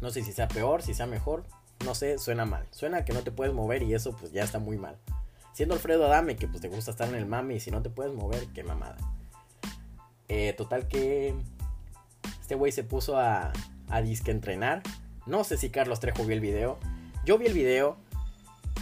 No 0.00 0.10
sé 0.10 0.22
si 0.22 0.32
sea 0.32 0.48
peor, 0.48 0.82
si 0.82 0.94
sea 0.94 1.06
mejor. 1.06 1.44
No 1.84 1.94
sé, 1.94 2.18
suena 2.18 2.44
mal. 2.44 2.66
Suena 2.70 3.04
que 3.04 3.12
no 3.12 3.22
te 3.22 3.30
puedes 3.30 3.54
mover 3.54 3.84
y 3.84 3.94
eso 3.94 4.16
pues 4.16 4.32
ya 4.32 4.42
está 4.42 4.58
muy 4.58 4.76
mal. 4.76 4.98
Siendo 5.52 5.74
Alfredo 5.74 6.06
Adame, 6.06 6.34
que 6.36 6.48
pues 6.48 6.60
te 6.60 6.68
gusta 6.68 6.90
estar 6.90 7.08
en 7.08 7.14
el 7.14 7.26
mami 7.26 7.56
y 7.56 7.60
si 7.60 7.70
no 7.70 7.82
te 7.82 7.90
puedes 7.90 8.12
mover, 8.12 8.48
qué 8.48 8.64
mamada. 8.64 8.96
Eh, 10.34 10.54
total 10.54 10.88
que 10.88 11.34
este 12.40 12.54
güey 12.54 12.72
se 12.72 12.84
puso 12.84 13.18
a, 13.18 13.52
a 13.90 14.00
disque 14.00 14.30
entrenar. 14.30 14.82
No 15.26 15.44
sé 15.44 15.58
si 15.58 15.68
Carlos 15.68 16.00
Trejo 16.00 16.24
vio 16.24 16.32
el 16.32 16.40
video. 16.40 16.78
Yo 17.26 17.36
vi 17.36 17.44
el 17.44 17.52
video. 17.52 17.98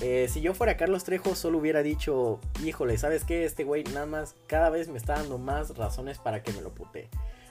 Eh, 0.01 0.29
si 0.31 0.43
yo 0.43 0.55
fuera 0.55 0.77
Carlos 0.77 1.03
Trejo, 1.03 1.35
solo 1.35 1.59
hubiera 1.59 1.83
dicho, 1.83 2.39
híjole, 2.65 2.97
¿sabes 2.99 3.25
qué? 3.25 3.45
Este 3.45 3.65
güey 3.65 3.83
nada 3.83 4.07
más 4.07 4.37
cada 4.47 4.71
vez 4.71 4.87
me 4.87 4.97
está 4.97 5.15
dando 5.15 5.39
más 5.39 5.77
razones 5.77 6.19
para 6.19 6.45
que 6.45 6.53
me 6.53 6.61
lo 6.61 6.73
pute. 6.73 7.09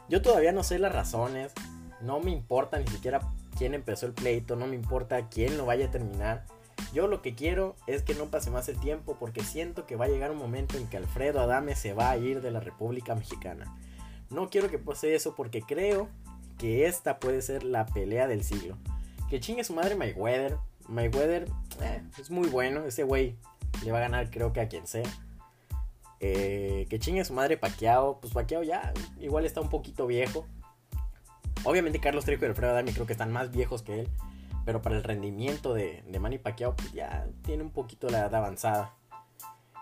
Yo 0.07 0.21
todavía 0.21 0.53
no 0.53 0.63
sé 0.63 0.79
las 0.79 0.93
razones. 0.93 1.51
No 1.99 2.21
me 2.21 2.31
importa 2.31 2.79
ni 2.79 2.87
siquiera 2.87 3.19
quién 3.57 3.73
empezó 3.73 4.05
el 4.05 4.13
pleito. 4.13 4.55
No 4.55 4.65
me 4.65 4.75
importa 4.75 5.27
quién 5.27 5.57
lo 5.57 5.65
vaya 5.65 5.87
a 5.87 5.91
terminar. 5.91 6.45
Yo 6.93 7.07
lo 7.07 7.21
que 7.21 7.35
quiero 7.35 7.75
es 7.85 8.03
que 8.03 8.15
no 8.15 8.27
pase 8.27 8.49
más 8.49 8.69
el 8.69 8.79
tiempo 8.79 9.17
porque 9.19 9.43
siento 9.43 9.85
que 9.85 9.97
va 9.97 10.05
a 10.05 10.07
llegar 10.07 10.31
un 10.31 10.37
momento 10.37 10.77
en 10.77 10.87
que 10.87 10.95
Alfredo 10.95 11.41
Adame 11.41 11.75
se 11.75 11.93
va 11.93 12.11
a 12.11 12.17
ir 12.17 12.39
de 12.39 12.51
la 12.51 12.61
República 12.61 13.13
Mexicana. 13.13 13.75
No 14.29 14.49
quiero 14.49 14.69
que 14.69 14.77
pase 14.77 15.15
eso 15.15 15.35
porque 15.35 15.61
creo 15.61 16.07
que 16.57 16.85
esta 16.85 17.19
puede 17.19 17.41
ser 17.41 17.63
la 17.63 17.85
pelea 17.85 18.27
del 18.27 18.43
siglo. 18.43 18.77
Que 19.29 19.39
chingue 19.39 19.63
su 19.63 19.73
madre 19.73 19.95
Mayweather. 19.95 20.57
Mayweather 20.87 21.49
eh, 21.81 22.03
es 22.19 22.29
muy 22.29 22.47
bueno. 22.49 22.85
Ese 22.85 23.03
güey 23.03 23.35
le 23.83 23.91
va 23.91 23.99
a 23.99 24.01
ganar 24.01 24.29
creo 24.29 24.53
que 24.53 24.61
a 24.61 24.67
quien 24.67 24.85
sea. 24.85 25.09
Eh, 26.19 26.85
que 26.89 26.99
chingue 26.99 27.25
su 27.25 27.33
madre 27.33 27.57
Paquiao. 27.57 28.19
Pues 28.19 28.33
Paquiao 28.33 28.61
ya 28.61 28.93
igual 29.19 29.45
está 29.45 29.61
un 29.61 29.69
poquito 29.69 30.05
viejo. 30.05 30.45
Obviamente 31.63 31.99
Carlos 31.99 32.25
Trejo 32.25 32.45
y 32.45 32.49
Alfredo 32.49 32.71
Adame 32.71 32.93
creo 32.93 33.05
que 33.05 33.13
están 33.13 33.31
más 33.31 33.51
viejos 33.51 33.81
que 33.81 34.01
él. 34.01 34.09
Pero 34.65 34.81
para 34.81 34.97
el 34.97 35.03
rendimiento 35.03 35.73
de, 35.73 36.03
de 36.07 36.19
Manny 36.19 36.37
Pacquiao 36.37 36.75
pues 36.75 36.91
ya 36.91 37.27
tiene 37.43 37.63
un 37.63 37.71
poquito 37.71 38.09
la 38.09 38.19
edad 38.19 38.35
avanzada. 38.35 38.93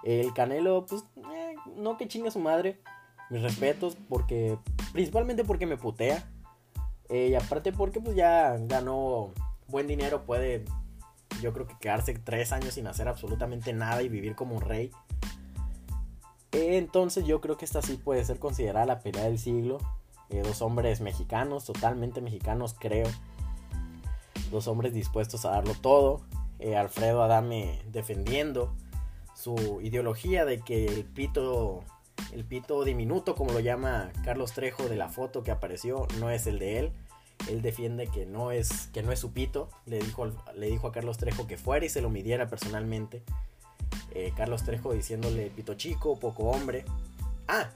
El 0.04 0.34
Canelo, 0.34 0.86
pues 0.86 1.04
eh, 1.18 1.56
no 1.75 1.98
que 1.98 2.08
chingue 2.08 2.32
su 2.32 2.39
madre 2.39 2.80
mis 3.29 3.41
respetos 3.41 3.98
porque 4.07 4.57
principalmente 4.93 5.43
porque 5.43 5.65
me 5.65 5.77
putea 5.77 6.29
eh, 7.10 7.29
y 7.29 7.36
aparte 7.36 7.72
porque 7.72 8.01
pues 8.01 8.15
ya 8.15 8.57
ganó 8.60 9.31
buen 9.67 9.88
dinero, 9.88 10.24
puede 10.25 10.65
yo 11.41 11.53
creo 11.53 11.67
que 11.67 11.77
quedarse 11.79 12.13
tres 12.15 12.51
años 12.51 12.74
sin 12.74 12.88
hacer 12.88 13.07
absolutamente 13.07 13.74
nada 13.74 14.01
y 14.01 14.10
vivir 14.10 14.36
como 14.36 14.55
un 14.55 14.62
rey. 14.62 14.91
entonces 16.51 17.25
yo 17.25 17.41
creo 17.41 17.57
que 17.57 17.65
esta 17.65 17.81
sí 17.81 17.98
puede 17.98 18.25
ser 18.25 18.39
considerada 18.39 18.86
la 18.86 19.00
pelea 19.00 19.25
del 19.25 19.39
siglo. 19.39 19.77
Eh, 20.29 20.41
dos 20.43 20.62
hombres 20.62 21.00
mexicanos, 21.00 21.65
totalmente 21.65 22.22
mexicanos 22.22 22.75
creo. 22.77 23.07
Dos 24.51 24.67
hombres 24.67 24.93
dispuestos 24.93 25.46
a 25.46 25.51
darlo 25.51 25.74
todo. 25.75 26.22
Eh, 26.60 26.75
Alfredo 26.75 27.22
Adame 27.22 27.81
defendiendo 27.91 28.74
su 29.36 29.79
ideología 29.81 30.43
de 30.46 30.60
que 30.60 30.86
el 30.88 31.05
pito, 31.05 31.84
el 32.31 32.45
pito 32.45 32.83
diminuto, 32.83 33.36
como 33.36 33.51
lo 33.51 33.59
llama 33.59 34.12
Carlos 34.24 34.53
Trejo 34.53 34.88
de 34.88 34.95
la 34.95 35.09
foto 35.09 35.43
que 35.43 35.51
apareció, 35.51 36.07
no 36.19 36.29
es 36.29 36.47
el 36.47 36.59
de 36.59 36.79
él. 36.79 36.91
Él 37.50 37.62
defiende 37.62 38.07
que 38.07 38.25
no 38.25 38.51
es, 38.51 38.88
que 38.93 39.03
no 39.03 39.12
es 39.12 39.19
su 39.19 39.31
pito. 39.31 39.69
Le 39.86 40.00
dijo, 40.00 40.27
le 40.55 40.67
dijo 40.67 40.88
a 40.88 40.91
Carlos 40.91 41.17
Trejo 41.17 41.47
que 41.47 41.57
fuera 41.57 41.86
y 41.86 41.89
se 41.89 42.01
lo 42.01 42.09
midiera 42.09 42.47
personalmente. 42.47 43.24
Eh, 44.12 44.33
Carlos 44.36 44.63
Trejo 44.63 44.93
diciéndole 44.93 45.50
pito 45.50 45.75
chico, 45.75 46.19
poco 46.19 46.43
hombre. 46.45 46.86
Ah, 47.47 47.69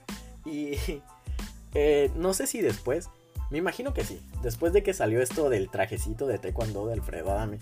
y 0.44 0.76
eh, 1.74 2.10
no 2.16 2.34
sé 2.34 2.46
si 2.46 2.60
después, 2.60 3.08
me 3.50 3.58
imagino 3.58 3.94
que 3.94 4.04
sí, 4.04 4.20
después 4.42 4.72
de 4.72 4.82
que 4.82 4.94
salió 4.94 5.22
esto 5.22 5.48
del 5.50 5.70
trajecito 5.70 6.26
de 6.26 6.38
taekwondo 6.38 6.86
de 6.86 6.94
Alfredo 6.94 7.30
Adame, 7.30 7.58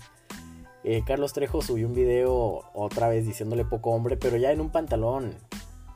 eh, 0.83 1.03
Carlos 1.05 1.33
Trejo 1.33 1.61
subió 1.61 1.87
un 1.87 1.93
video 1.93 2.63
otra 2.73 3.07
vez 3.07 3.25
diciéndole 3.25 3.65
poco 3.65 3.91
hombre, 3.91 4.17
pero 4.17 4.37
ya 4.37 4.51
en 4.51 4.61
un 4.61 4.71
pantalón. 4.71 5.35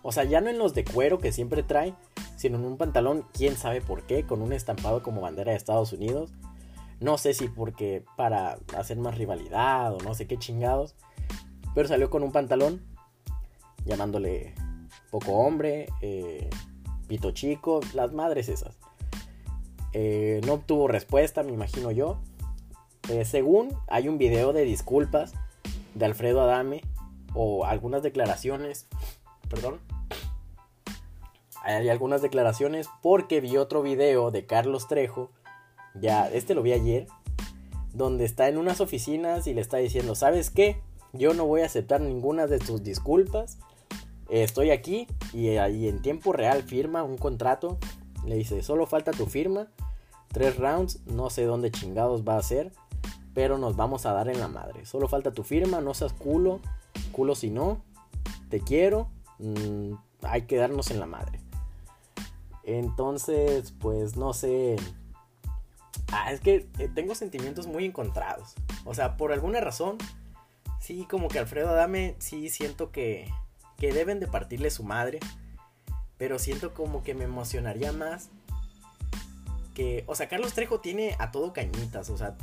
O 0.07 0.12
sea, 0.12 0.24
ya 0.24 0.39
no 0.39 0.51
en 0.51 0.59
los 0.59 0.75
de 0.75 0.83
cuero 0.83 1.17
que 1.17 1.31
siempre 1.31 1.63
trae, 1.63 1.95
sino 2.35 2.59
en 2.59 2.65
un 2.65 2.77
pantalón, 2.77 3.25
quién 3.33 3.57
sabe 3.57 3.81
por 3.81 4.03
qué, 4.03 4.24
con 4.24 4.43
un 4.43 4.53
estampado 4.53 5.01
como 5.01 5.19
bandera 5.19 5.50
de 5.50 5.57
Estados 5.57 5.93
Unidos. 5.93 6.31
No 7.00 7.17
sé 7.17 7.33
si 7.33 7.47
porque 7.47 8.05
para 8.15 8.59
hacer 8.77 8.97
más 8.97 9.17
rivalidad 9.17 9.95
o 9.95 9.97
no 10.01 10.13
sé 10.13 10.27
qué 10.27 10.38
chingados. 10.38 10.93
Pero 11.74 11.88
salió 11.88 12.12
con 12.12 12.21
un 12.21 12.31
pantalón 12.31 12.85
llamándole 13.83 14.53
poco 15.09 15.31
hombre, 15.31 15.88
eh, 16.01 16.51
pito 17.07 17.31
chico, 17.31 17.79
las 17.95 18.13
madres 18.13 18.47
esas. 18.47 18.77
Eh, 19.91 20.39
no 20.45 20.53
obtuvo 20.53 20.88
respuesta, 20.88 21.41
me 21.41 21.51
imagino 21.51 21.89
yo. 21.89 22.19
Eh, 23.09 23.25
según 23.25 23.75
hay 23.88 24.07
un 24.07 24.19
video 24.19 24.53
de 24.53 24.65
disculpas 24.65 25.33
de 25.95 26.05
Alfredo 26.05 26.41
Adame 26.41 26.83
o 27.33 27.65
algunas 27.65 28.03
declaraciones, 28.03 28.85
perdón, 29.50 29.79
hay 31.65 31.89
algunas 31.89 32.22
declaraciones 32.22 32.88
porque 33.01 33.41
vi 33.41 33.57
otro 33.57 33.81
video 33.81 34.31
de 34.31 34.45
Carlos 34.45 34.88
Trejo, 34.88 35.31
ya 35.93 36.29
este 36.29 36.55
lo 36.55 36.62
vi 36.62 36.74
ayer, 36.74 37.07
donde 37.93 38.25
está 38.25 38.48
en 38.48 38.57
unas 38.57 38.81
oficinas 38.81 39.48
y 39.48 39.53
le 39.53 39.62
está 39.62 39.77
diciendo, 39.77 40.15
¿sabes 40.15 40.50
qué? 40.50 40.81
Yo 41.13 41.34
no 41.34 41.45
voy 41.45 41.62
a 41.62 41.65
aceptar 41.65 42.01
ninguna 42.01 42.48
de 42.48 42.60
tus 42.60 42.84
disculpas, 42.84 43.57
estoy 44.29 44.72
aquí 44.72 45.07
y 45.34 45.57
ahí 45.57 45.88
en 45.88 46.01
tiempo 46.01 46.34
real 46.34 46.63
firma 46.63 47.03
un 47.03 47.17
contrato, 47.17 47.77
le 48.25 48.36
dice, 48.36 48.63
solo 48.63 48.86
falta 48.86 49.12
tu 49.12 49.25
firma, 49.25 49.67
tres 50.29 50.57
rounds, 50.57 51.00
no 51.05 51.29
sé 51.29 51.43
dónde 51.43 51.72
chingados 51.72 52.24
va 52.24 52.38
a 52.38 52.43
ser 52.43 52.72
pero 53.36 53.57
nos 53.57 53.75
vamos 53.75 54.07
a 54.07 54.13
dar 54.13 54.29
en 54.29 54.39
la 54.39 54.48
madre. 54.48 54.86
Solo 54.86 55.07
falta 55.07 55.31
tu 55.31 55.43
firma, 55.43 55.81
no 55.81 55.93
seas 55.93 56.13
culo, 56.13 56.62
culo 57.12 57.36
si 57.36 57.51
no, 57.51 57.84
te 58.50 58.62
quiero, 58.62 59.10
mm, 59.38 59.91
hay 60.24 60.43
que 60.43 60.55
darnos 60.55 60.89
en 60.89 61.01
la 61.01 61.05
madre. 61.05 61.41
Entonces, 62.65 63.74
pues 63.79 64.17
no 64.17 64.34
sé. 64.34 64.75
Ah, 66.12 66.31
es 66.31 66.39
que 66.41 66.67
eh, 66.79 66.89
tengo 66.93 67.15
sentimientos 67.15 67.67
muy 67.67 67.86
encontrados. 67.86 68.55
O 68.84 68.93
sea, 68.93 69.17
por 69.17 69.31
alguna 69.31 69.62
razón, 69.62 69.98
sí, 70.79 71.05
como 71.10 71.27
que 71.27 71.39
Alfredo 71.39 71.69
Adame, 71.69 72.15
sí 72.19 72.50
siento 72.50 72.91
que, 72.91 73.31
que 73.77 73.93
deben 73.93 74.19
de 74.19 74.27
partirle 74.27 74.69
su 74.69 74.84
madre. 74.84 75.19
Pero 76.17 76.39
siento 76.39 76.74
como 76.74 77.03
que 77.03 77.13
me 77.13 77.25
emocionaría 77.25 77.91
más 77.91 78.29
que, 79.75 80.05
o 80.07 80.15
sea, 80.15 80.27
Carlos 80.27 80.53
Trejo 80.53 80.79
tiene 80.79 81.15
a 81.19 81.31
todo 81.31 81.53
cañitas, 81.53 82.10
o 82.10 82.17
sea, 82.17 82.36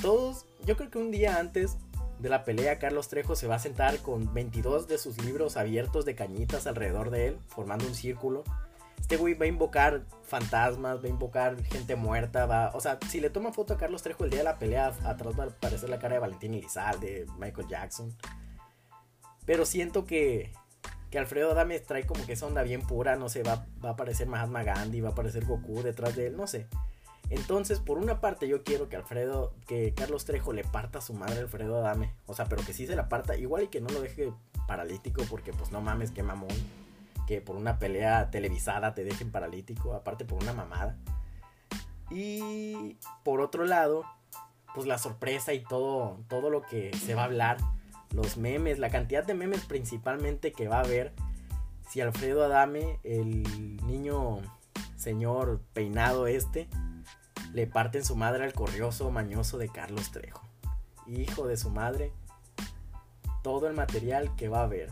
todos, 0.00 0.44
yo 0.64 0.76
creo 0.76 0.90
que 0.90 0.98
un 0.98 1.10
día 1.10 1.38
antes 1.38 1.78
de 2.20 2.28
la 2.28 2.44
pelea, 2.44 2.78
Carlos 2.78 3.08
Trejo 3.08 3.34
se 3.34 3.46
va 3.46 3.56
a 3.56 3.58
sentar 3.58 3.98
con 3.98 4.32
22 4.32 4.86
de 4.86 4.98
sus 4.98 5.24
libros 5.24 5.56
abiertos 5.56 6.04
de 6.04 6.14
cañitas 6.14 6.66
alrededor 6.66 7.10
de 7.10 7.28
él, 7.28 7.38
formando 7.46 7.86
un 7.86 7.94
círculo. 7.94 8.44
Este 9.00 9.16
güey 9.16 9.34
va 9.34 9.44
a 9.44 9.48
invocar 9.48 10.04
fantasmas, 10.22 10.98
va 10.98 11.04
a 11.04 11.08
invocar 11.08 11.62
gente 11.64 11.96
muerta, 11.96 12.46
va... 12.46 12.70
O 12.74 12.80
sea, 12.80 12.98
si 13.08 13.20
le 13.20 13.30
toma 13.30 13.52
foto 13.52 13.74
a 13.74 13.78
Carlos 13.78 14.02
Trejo 14.02 14.24
el 14.24 14.30
día 14.30 14.40
de 14.40 14.44
la 14.44 14.58
pelea, 14.58 14.92
atrás 15.04 15.38
va 15.38 15.44
a 15.44 15.46
aparecer 15.46 15.88
la 15.88 15.98
cara 15.98 16.14
de 16.14 16.20
Valentín 16.20 16.54
Elizalde, 16.54 17.26
Michael 17.38 17.68
Jackson. 17.68 18.14
Pero 19.46 19.64
siento 19.64 20.04
que, 20.04 20.52
que 21.10 21.18
Alfredo 21.18 21.52
Adame 21.52 21.80
trae 21.80 22.04
como 22.06 22.26
que 22.26 22.34
esa 22.34 22.46
onda 22.46 22.62
bien 22.62 22.82
pura, 22.82 23.16
no 23.16 23.28
sé, 23.28 23.42
va, 23.42 23.66
va 23.82 23.90
a 23.90 23.92
aparecer 23.92 24.26
Mahatma 24.26 24.62
Gandhi, 24.62 25.00
va 25.00 25.08
a 25.08 25.12
aparecer 25.12 25.46
Goku 25.46 25.82
detrás 25.82 26.14
de 26.14 26.26
él, 26.26 26.36
no 26.36 26.46
sé. 26.46 26.66
Entonces, 27.30 27.78
por 27.80 27.98
una 27.98 28.20
parte, 28.20 28.48
yo 28.48 28.64
quiero 28.64 28.88
que 28.88 28.96
Alfredo, 28.96 29.54
que 29.66 29.92
Carlos 29.94 30.24
Trejo 30.24 30.52
le 30.52 30.64
parta 30.64 30.98
a 30.98 31.02
su 31.02 31.12
madre 31.12 31.40
Alfredo 31.40 31.78
Adame. 31.78 32.14
O 32.26 32.34
sea, 32.34 32.46
pero 32.46 32.64
que 32.64 32.72
sí 32.72 32.86
se 32.86 32.96
la 32.96 33.08
parta. 33.08 33.36
Igual 33.36 33.64
y 33.64 33.68
que 33.68 33.80
no 33.80 33.88
lo 33.90 34.00
deje 34.00 34.32
paralítico, 34.66 35.22
porque 35.28 35.52
pues 35.52 35.70
no 35.70 35.80
mames, 35.80 36.10
qué 36.10 36.22
mamón. 36.22 36.48
Que 37.28 37.42
por 37.42 37.56
una 37.56 37.78
pelea 37.78 38.30
televisada 38.30 38.94
te 38.94 39.04
dejen 39.04 39.30
paralítico, 39.30 39.92
aparte 39.92 40.24
por 40.24 40.42
una 40.42 40.54
mamada. 40.54 40.96
Y 42.10 42.96
por 43.22 43.42
otro 43.42 43.66
lado, 43.66 44.04
pues 44.74 44.86
la 44.86 44.96
sorpresa 44.96 45.52
y 45.52 45.62
todo, 45.62 46.18
todo 46.28 46.48
lo 46.48 46.62
que 46.62 46.90
se 46.96 47.14
va 47.14 47.22
a 47.22 47.26
hablar. 47.26 47.58
Los 48.14 48.38
memes, 48.38 48.78
la 48.78 48.88
cantidad 48.88 49.26
de 49.26 49.34
memes 49.34 49.66
principalmente 49.66 50.52
que 50.52 50.68
va 50.68 50.78
a 50.78 50.84
haber. 50.84 51.12
Si 51.90 52.00
Alfredo 52.00 52.44
Adame, 52.44 52.98
el 53.04 53.42
niño 53.86 54.38
señor 54.96 55.60
peinado 55.74 56.26
este, 56.26 56.66
le 57.52 57.66
parten 57.66 58.04
su 58.04 58.16
madre 58.16 58.44
al 58.44 58.54
corrioso 58.54 59.10
mañoso 59.10 59.58
de 59.58 59.68
Carlos 59.68 60.10
Trejo. 60.10 60.42
Hijo 61.06 61.46
de 61.46 61.56
su 61.56 61.70
madre, 61.70 62.12
todo 63.42 63.68
el 63.68 63.74
material 63.74 64.34
que 64.36 64.48
va 64.48 64.60
a 64.60 64.64
haber. 64.64 64.90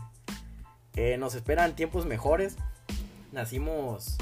Eh, 0.97 1.15
nos 1.19 1.35
esperan 1.35 1.75
tiempos 1.75 2.07
mejores. 2.07 2.57
Nacimos 3.31 4.17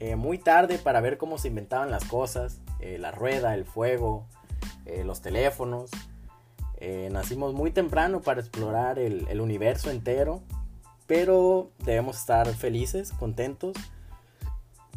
eh, 0.00 0.16
muy 0.16 0.36
tarde 0.38 0.78
para 0.78 1.00
ver 1.00 1.16
cómo 1.16 1.38
se 1.38 1.46
inventaban 1.46 1.92
las 1.92 2.04
cosas. 2.04 2.60
Eh, 2.80 2.98
la 2.98 3.12
rueda, 3.12 3.54
el 3.54 3.64
fuego, 3.64 4.26
los 5.04 5.20
teléfonos. 5.20 5.90
nacimos 7.10 7.54
muy 7.54 7.70
temprano 7.70 8.20
para 8.20 8.40
explorar 8.40 8.98
el 8.98 9.40
universo 9.40 9.90
entero. 9.90 10.42
Pero 11.06 11.70
debemos 11.84 12.18
estar 12.18 12.48
felices, 12.48 13.12
contentos. 13.12 13.76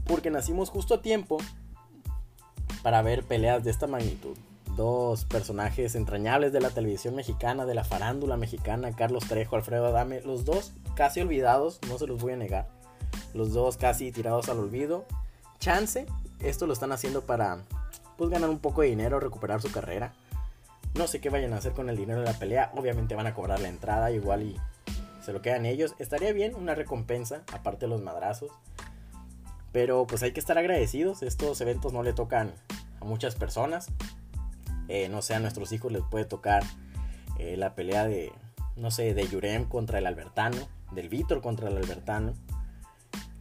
Porque 0.06 0.32
nacimos 0.32 0.70
justo 0.70 0.96
a 0.96 1.02
tiempo 1.04 1.38
para 2.82 3.04
ver 3.04 3.24
peleas 3.24 3.64
de 3.64 3.70
esta 3.70 3.86
magnitud. 3.86 4.38
Dos 4.76 5.26
personajes 5.26 5.96
entrañables 5.96 6.54
de 6.54 6.62
la 6.62 6.70
televisión 6.70 7.16
mexicana, 7.16 7.66
de 7.66 7.76
la 7.76 7.84
farándula 7.84 8.38
mexicana, 8.38 8.96
Carlos 8.96 9.28
Trejo, 9.28 9.56
Alfredo 9.56 9.88
Adame, 9.88 10.22
los 10.22 10.46
dos 10.46 10.74
casi 10.96 11.22
olvidados, 11.22 11.80
no 11.90 11.98
se 11.98 12.08
los 12.08 12.22
voy 12.22 12.34
a 12.34 12.38
negar. 12.38 12.68
Los 13.34 13.54
dos 13.54 13.78
casi 13.78 14.12
tirados 14.12 14.50
al 14.50 14.60
olvido. 14.60 15.06
Chance, 15.60 16.06
esto 16.40 16.68
lo 16.68 16.74
están 16.74 16.92
haciendo 16.92 17.22
para 17.22 17.64
pues 18.18 18.30
ganar 18.30 18.50
un 18.50 18.60
poco 18.60 18.82
de 18.82 18.88
dinero, 18.88 19.20
recuperar 19.20 19.62
su 19.62 19.72
carrera. 19.72 20.14
No 20.94 21.08
sé 21.08 21.22
qué 21.22 21.30
vayan 21.30 21.54
a 21.54 21.58
hacer 21.58 21.72
con 21.74 21.90
el 21.90 21.98
dinero 21.98 22.20
de 22.20 22.26
la 22.26 22.38
pelea. 22.38 22.72
Obviamente 22.76 23.16
van 23.16 23.28
a 23.28 23.34
cobrar 23.34 23.60
la 23.60 23.70
entrada 23.70 24.12
igual 24.12 24.44
y 24.44 24.58
se 25.24 25.34
lo 25.34 25.42
quedan 25.42 25.66
ellos. 25.66 25.96
Estaría 26.00 26.34
bien 26.34 26.56
una 26.56 26.76
recompensa, 26.76 27.44
aparte 27.54 27.86
de 27.86 27.90
los 27.90 28.02
madrazos. 28.02 28.52
Pero 29.72 30.06
pues 30.06 30.22
hay 30.24 30.34
que 30.34 30.40
estar 30.40 30.58
agradecidos. 30.58 31.24
Estos 31.24 31.62
eventos 31.62 31.94
no 31.94 32.04
le 32.04 32.14
tocan 32.14 32.54
a 33.00 33.06
muchas 33.06 33.36
personas. 33.36 33.88
Eh, 34.88 35.10
no 35.10 35.22
sé, 35.22 35.36
a 35.36 35.40
nuestros 35.40 35.72
hijos 35.72 35.92
les 35.92 36.04
puede 36.04 36.26
tocar 36.26 36.64
eh, 37.40 37.56
la 37.58 37.76
pelea 37.76 38.06
de, 38.08 38.32
no 38.76 38.92
sé, 38.92 39.14
de 39.14 39.28
Yurem 39.28 39.66
contra 39.66 40.00
el 40.00 40.06
Albertano, 40.06 40.68
del 40.92 41.10
Víctor 41.10 41.42
contra 41.42 41.70
el 41.70 41.78
Albertano. 41.78 42.34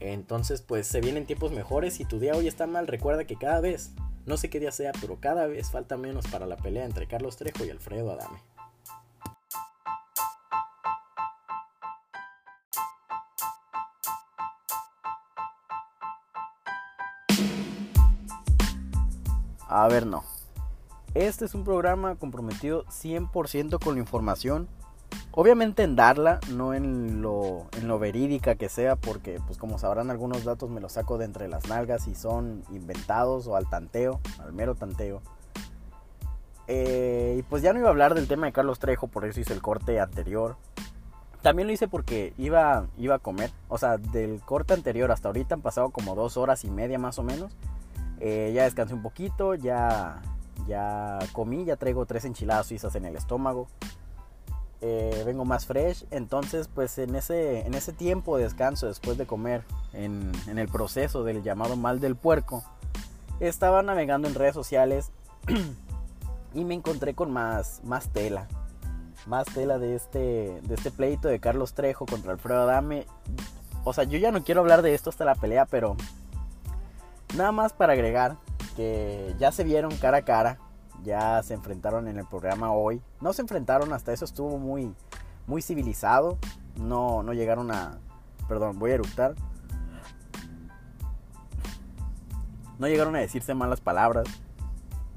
Entonces, 0.01 0.63
pues 0.63 0.87
se 0.87 1.01
vienen 1.01 1.27
tiempos 1.27 1.53
mejores. 1.53 1.95
Si 1.95 2.05
tu 2.05 2.19
día 2.19 2.35
hoy 2.35 2.49
está 2.49 2.67
mal, 2.67 2.87
recuerda 2.87 3.25
que 3.25 3.37
cada 3.37 3.61
vez, 3.61 3.93
no 4.27 4.37
sé 4.37 4.49
qué 4.49 4.61
día 4.61 4.73
sea, 4.73 4.93
pero 5.01 5.21
cada 5.21 5.47
vez 5.47 5.71
falta 5.71 5.97
menos 5.97 6.27
para 6.29 6.47
la 6.47 6.57
pelea 6.57 6.85
entre 6.85 7.07
Carlos 7.07 7.37
Trejo 7.37 7.65
y 7.65 7.71
Alfredo 7.71 8.13
Adame. 8.13 8.39
A 19.69 19.87
ver, 19.87 20.05
no. 20.05 20.25
Este 21.15 21.45
es 21.45 21.55
un 21.55 21.65
programa 21.65 22.15
comprometido 22.17 22.85
100% 22.87 23.83
con 23.83 23.95
la 23.95 24.01
información 24.01 24.69
Obviamente 25.33 25.85
en 25.85 25.95
darla, 25.95 26.41
no 26.51 26.75
en 26.75 27.23
lo, 27.23 27.69
en 27.79 27.87
lo 27.87 27.99
verídica 28.01 28.57
que 28.57 28.69
sea, 28.69 28.97
porque 28.97 29.41
pues 29.47 29.59
como 29.59 29.79
sabrán 29.79 30.11
algunos 30.11 30.45
datos 30.45 30.71
me 30.71 30.81
los 30.81 30.93
saco 30.93 31.19
de 31.19 31.25
entre 31.25 31.47
las 31.49 31.69
nalgas 31.69 32.09
y 32.09 32.17
son 32.17 32.65
inventados 32.73 33.47
o 33.47 33.55
al 33.55 33.69
tanteo, 33.69 34.21
al 34.41 34.53
mero 34.53 34.75
tanteo. 34.75 35.23
Eh, 36.67 37.37
y 37.39 37.43
pues 37.43 37.63
ya 37.63 37.73
no 37.73 37.79
iba 37.79 37.89
a 37.89 37.93
hablar 37.93 38.15
del 38.15 38.27
tema 38.27 38.47
de 38.47 38.53
Carlos 38.53 38.81
Trejo, 38.81 39.07
por 39.07 39.25
eso 39.25 39.39
hice 39.39 39.53
el 39.53 39.63
corte 39.63 40.01
anterior. 40.01 40.57
También 41.43 41.69
lo 41.69 41.73
hice 41.73 41.87
porque 41.87 42.35
iba, 42.37 42.87
iba 42.99 43.15
a 43.15 43.19
comer. 43.19 43.51
O 43.69 43.79
sea, 43.79 43.99
del 43.99 44.41
corte 44.41 44.75
anterior 44.75 45.11
hasta 45.13 45.29
ahorita 45.29 45.55
han 45.55 45.63
pasado 45.63 45.91
como 45.91 46.15
dos 46.15 46.37
horas 46.37 46.65
y 46.65 46.71
media 46.71 46.99
más 46.99 47.19
o 47.19 47.23
menos. 47.23 47.53
Eh, 48.19 48.53
ya 48.55 48.65
descansé 48.65 48.95
un 48.95 49.03
poquito, 49.03 49.55
ya, 49.55 50.21
ya 50.67 51.19
comí, 51.33 51.65
ya 51.65 51.77
traigo 51.77 52.07
tres 52.07 52.25
enchiladas 52.25 52.67
suizas 52.67 52.95
en 52.95 53.05
el 53.05 53.17
estómago. 53.17 53.69
Eh, 54.83 55.23
vengo 55.27 55.45
más 55.45 55.67
fresh. 55.67 56.07
Entonces, 56.11 56.69
pues 56.69 56.99
en 56.99 57.15
ese, 57.15 57.67
en 57.67 57.75
ese 57.75 57.93
tiempo 57.93 58.37
de 58.37 58.45
descanso 58.45 58.87
después 58.87 59.19
de 59.19 59.27
comer, 59.27 59.65
en, 59.93 60.33
el 60.47 60.69
proceso 60.69 61.25
del 61.25 61.43
llamado 61.43 61.77
mal 61.77 62.01
del 62.01 62.17
puerco, 62.17 62.65
estaba 63.41 63.83
navegando 63.83 64.29
en 64.29 64.35
redes 64.35 64.55
sociales 64.55 65.11
y 66.55 66.65
me 66.65 66.75
encontré 66.75 67.15
con 67.15 67.31
más, 67.31 67.81
más 67.85 68.09
tela. 68.09 68.49
Más 69.27 69.47
tela 69.47 69.79
de 69.79 69.97
este, 69.97 70.61
de 70.63 70.75
este 70.75 70.91
pleito 70.91 71.29
de 71.29 71.41
Carlos 71.41 71.75
Trejo 71.75 72.07
contra 72.07 72.33
Alfredo 72.33 72.63
Adame. 72.63 73.07
O 73.85 73.93
sea, 73.93 74.05
yo 74.05 74.19
ya 74.19 74.31
no 74.31 74.43
quiero 74.45 74.63
hablar 74.63 74.81
de 74.81 74.95
esto 74.95 75.11
hasta 75.11 75.27
la 75.27 75.35
pelea, 75.35 75.67
pero 75.67 75.97
nada 77.37 77.53
más 77.53 77.75
para 77.75 77.93
agregar 77.93 78.37
que 78.77 79.35
ya 79.39 79.53
se 79.53 79.65
vieron 79.65 79.95
cara 79.97 80.19
a 80.19 80.23
cara 80.23 80.59
ya 81.03 81.43
se 81.43 81.55
enfrentaron 81.55 82.09
en 82.09 82.19
el 82.19 82.27
programa 82.27 82.73
hoy. 82.73 83.03
No 83.21 83.33
se 83.33 83.43
enfrentaron, 83.43 83.93
hasta 83.93 84.13
eso 84.13 84.25
estuvo 84.25 84.59
muy, 84.59 84.95
muy 85.47 85.63
civilizado. 85.63 86.39
No, 86.77 87.23
no 87.23 87.33
llegaron 87.33 87.71
a... 87.71 87.99
Perdón, 88.49 88.79
voy 88.79 88.91
a 88.91 88.95
eructar. 88.95 89.35
No 92.79 92.89
llegaron 92.89 93.15
a 93.17 93.21
decirse 93.21 93.55
malas 93.55 93.81
palabras. 93.81 94.27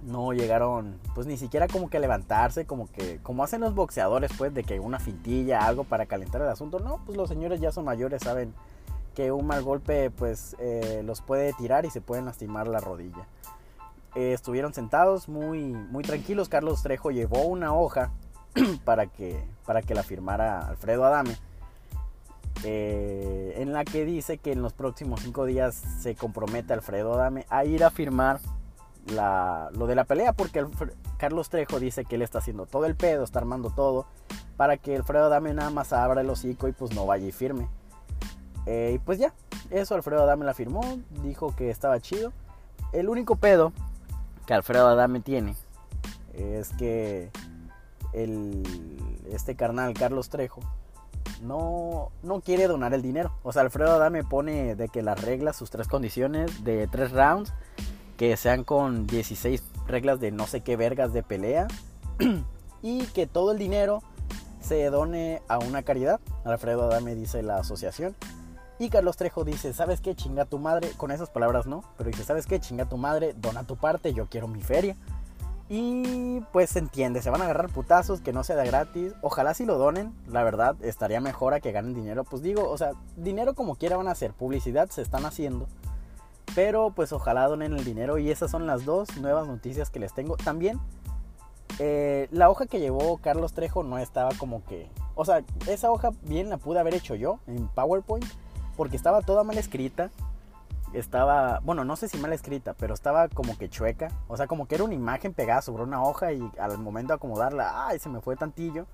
No 0.04 0.34
llegaron, 0.34 1.00
pues 1.16 1.28
ni 1.28 1.38
siquiera 1.38 1.68
como 1.70 1.90
que 1.90 1.96
a 1.96 2.00
levantarse, 2.02 2.66
como 2.66 2.92
que, 2.92 3.20
como 3.24 3.42
hacen 3.42 3.62
los 3.62 3.74
boxeadores, 3.74 4.32
pues, 4.38 4.54
de 4.54 4.66
que 4.66 4.82
una 4.82 5.00
fintilla, 5.00 5.66
algo 5.66 5.86
para 5.86 6.06
calentar 6.08 6.42
el 6.42 6.50
asunto. 6.50 6.80
No, 6.80 7.00
pues 7.06 7.18
los 7.18 7.30
señores 7.30 7.62
ya 7.62 7.72
son 7.72 7.86
mayores, 7.86 8.22
saben 8.22 8.54
que 9.16 9.32
un 9.32 9.48
mal 9.48 9.64
golpe, 9.64 10.12
pues, 10.12 10.58
eh, 10.60 11.04
los 11.06 11.22
puede 11.22 11.54
tirar 11.54 11.86
y 11.86 11.90
se 11.90 12.02
pueden 12.02 12.26
lastimar 12.26 12.68
la 12.68 12.82
rodilla. 12.82 13.28
Eh, 14.16 14.34
estuvieron 14.34 14.74
sentados 14.74 15.28
muy, 15.28 15.60
muy 15.60 16.04
tranquilos. 16.04 16.50
Carlos 16.50 16.84
Trejo 16.84 17.12
llevó 17.12 17.44
una 17.44 17.74
hoja 17.74 18.12
para 18.86 19.08
que, 19.08 19.44
para 19.66 19.82
que 19.82 19.96
la 19.96 20.04
firmara 20.04 20.68
Alfredo 20.68 21.06
Adame. 21.06 21.36
Eh, 22.64 23.56
en 23.58 23.74
la 23.74 23.84
que 23.84 24.06
dice 24.06 24.38
que 24.38 24.52
en 24.52 24.62
los 24.62 24.74
próximos 24.74 25.22
cinco 25.22 25.46
días 25.46 25.76
se 25.76 26.16
compromete 26.16 26.72
Alfredo 26.72 27.14
Adame 27.14 27.46
a 27.50 27.66
ir 27.66 27.84
a 27.84 27.90
firmar 27.90 28.40
la, 29.08 29.70
lo 29.74 29.86
de 29.86 29.96
la 29.96 30.06
pelea 30.06 30.32
porque 30.32 30.66
Carlos 31.18 31.50
Trejo 31.50 31.80
dice 31.80 32.06
que 32.06 32.16
él 32.16 32.22
está 32.22 32.38
haciendo 32.38 32.66
todo 32.66 32.86
el 32.86 32.96
pedo, 32.96 33.24
está 33.24 33.40
armando 33.40 33.70
todo 33.72 34.06
para 34.56 34.78
que 34.78 34.96
Alfredo 34.96 35.26
Adame 35.26 35.54
nada 35.54 35.72
más 35.72 35.92
abra 35.92 36.22
el 36.22 36.30
hocico 36.30 36.68
y 36.68 36.72
pues 36.72 36.94
no 36.94 37.06
vaya 37.06 37.28
y 37.28 37.32
firme. 37.32 37.68
Eh, 38.66 38.94
y 38.96 39.00
pues 39.00 39.20
ya, 39.20 39.34
eso 39.70 39.96
Alfredo 39.96 40.24
Adame 40.24 40.46
la 40.46 40.54
firmó, 40.54 40.82
dijo 41.24 41.54
que 41.56 41.70
estaba 41.70 42.00
chido. 42.00 42.32
El 42.94 43.10
único 43.10 43.36
pedo 43.36 43.74
que 44.46 44.54
Alfredo 44.54 44.88
Adame 44.88 45.20
tiene 45.20 45.56
es 46.34 46.70
que 46.70 47.30
el, 48.14 48.64
este 49.30 49.56
carnal 49.56 49.94
Carlos 49.94 50.30
Trejo 50.30 50.62
no, 51.42 52.12
no 52.22 52.42
quiere 52.42 52.68
donar 52.68 52.94
el 52.94 53.02
dinero. 53.02 53.34
O 53.44 53.52
sea, 53.52 53.62
Alfredo 53.62 53.92
Adame 53.92 54.24
pone 54.24 54.76
de 54.76 54.90
que 54.90 55.02
las 55.02 55.22
reglas, 55.22 55.56
sus 55.56 55.70
tres 55.70 55.88
condiciones 55.88 56.64
de 56.64 56.88
tres 56.88 57.12
rounds, 57.12 57.54
que 58.18 58.36
sean 58.38 58.64
con 58.64 59.08
16 59.08 59.64
reglas 59.88 60.20
de 60.20 60.32
no 60.32 60.48
sé 60.48 60.62
qué 60.62 60.78
vergas 60.78 61.14
de 61.14 61.24
pelea 61.24 61.68
y 62.82 63.06
que 63.08 63.28
todo 63.28 63.52
el 63.52 63.58
dinero 63.58 64.02
se 64.62 64.86
done 64.90 65.42
a 65.48 65.60
una 65.60 65.84
caridad. 65.84 66.20
Alfredo 66.46 66.84
Adame 66.84 67.16
dice 67.16 67.44
la 67.44 67.58
asociación. 67.58 68.16
Y 68.84 68.90
Carlos 68.90 69.16
Trejo 69.16 69.46
dice, 69.46 69.72
¿sabes 69.72 70.02
qué? 70.02 70.14
Chinga 70.14 70.44
tu 70.44 70.60
madre. 70.60 70.92
Con 70.98 71.12
esas 71.12 71.30
palabras 71.30 71.68
no, 71.68 71.86
pero 71.96 72.10
dice, 72.10 72.26
¿sabes 72.26 72.46
qué? 72.46 72.60
Chinga 72.60 72.84
tu 72.84 72.98
madre, 72.98 73.34
dona 73.38 73.64
tu 73.64 73.78
parte, 73.78 74.14
yo 74.14 74.28
quiero 74.28 74.50
mi 74.50 74.62
feria. 74.62 74.98
Y 75.70 76.42
pues 76.52 76.72
se 76.72 76.80
entiende, 76.80 77.22
se 77.22 77.30
van 77.30 77.40
a 77.40 77.46
agarrar 77.46 77.70
putazos, 77.70 78.20
que 78.20 78.34
no 78.34 78.44
sea 78.44 78.62
gratis. 78.66 79.14
Ojalá 79.22 79.54
si 79.54 79.66
lo 79.66 79.78
donen, 79.78 80.14
la 80.28 80.44
verdad, 80.44 80.76
estaría 80.82 81.22
mejor 81.22 81.54
a 81.54 81.62
que 81.62 81.72
ganen 81.72 81.94
dinero. 81.94 82.26
Pues 82.26 82.42
digo, 82.42 82.70
o 82.70 82.78
sea, 82.78 82.92
dinero 83.16 83.54
como 83.54 83.76
quiera 83.76 83.96
van 83.96 84.10
a 84.10 84.12
hacer, 84.12 84.34
publicidad 84.34 84.90
se 84.90 85.02
están 85.02 85.26
haciendo. 85.26 85.70
Pero 86.54 86.92
pues 86.94 87.14
ojalá 87.14 87.48
donen 87.48 87.72
el 87.72 87.86
dinero 87.86 88.18
y 88.18 88.32
esas 88.32 88.52
son 88.52 88.68
las 88.68 88.84
dos 88.84 89.16
nuevas 89.16 89.48
noticias 89.48 89.92
que 89.92 90.00
les 90.00 90.14
tengo. 90.14 90.36
También, 90.36 90.78
eh, 91.80 92.28
la 92.32 92.50
hoja 92.50 92.66
que 92.66 92.82
llevó 92.82 93.18
Carlos 93.20 93.54
Trejo 93.54 93.82
no 93.84 93.98
estaba 93.98 94.32
como 94.38 94.62
que... 94.66 94.90
O 95.16 95.24
sea, 95.24 95.42
esa 95.70 95.90
hoja 95.90 96.10
bien 96.24 96.50
la 96.50 96.58
pude 96.58 96.82
haber 96.82 96.96
hecho 96.96 97.16
yo 97.16 97.40
en 97.48 97.70
PowerPoint 97.70 98.26
porque 98.76 98.96
estaba 98.96 99.22
toda 99.22 99.44
mal 99.44 99.58
escrita. 99.58 100.12
Estaba, 100.94 101.60
bueno, 101.64 101.86
no 101.86 101.96
sé 101.96 102.08
si 102.08 102.18
mal 102.18 102.34
escrita, 102.34 102.76
pero 102.76 102.94
estaba 102.94 103.28
como 103.28 103.58
que 103.58 103.70
chueca. 103.70 104.10
O 104.28 104.38
sea, 104.38 104.48
como 104.48 104.68
que 104.68 104.76
era 104.76 104.84
una 104.84 104.94
imagen 104.94 105.34
pegada 105.34 105.62
sobre 105.62 105.84
una 105.84 106.04
hoja 106.04 106.34
y 106.34 106.52
al 106.60 106.78
momento 106.78 107.14
de 107.14 107.16
acomodarla, 107.16 107.88
ay, 107.88 108.00
se 108.00 108.10
me 108.10 108.22
fue 108.22 108.36
tantillo. 108.36 108.86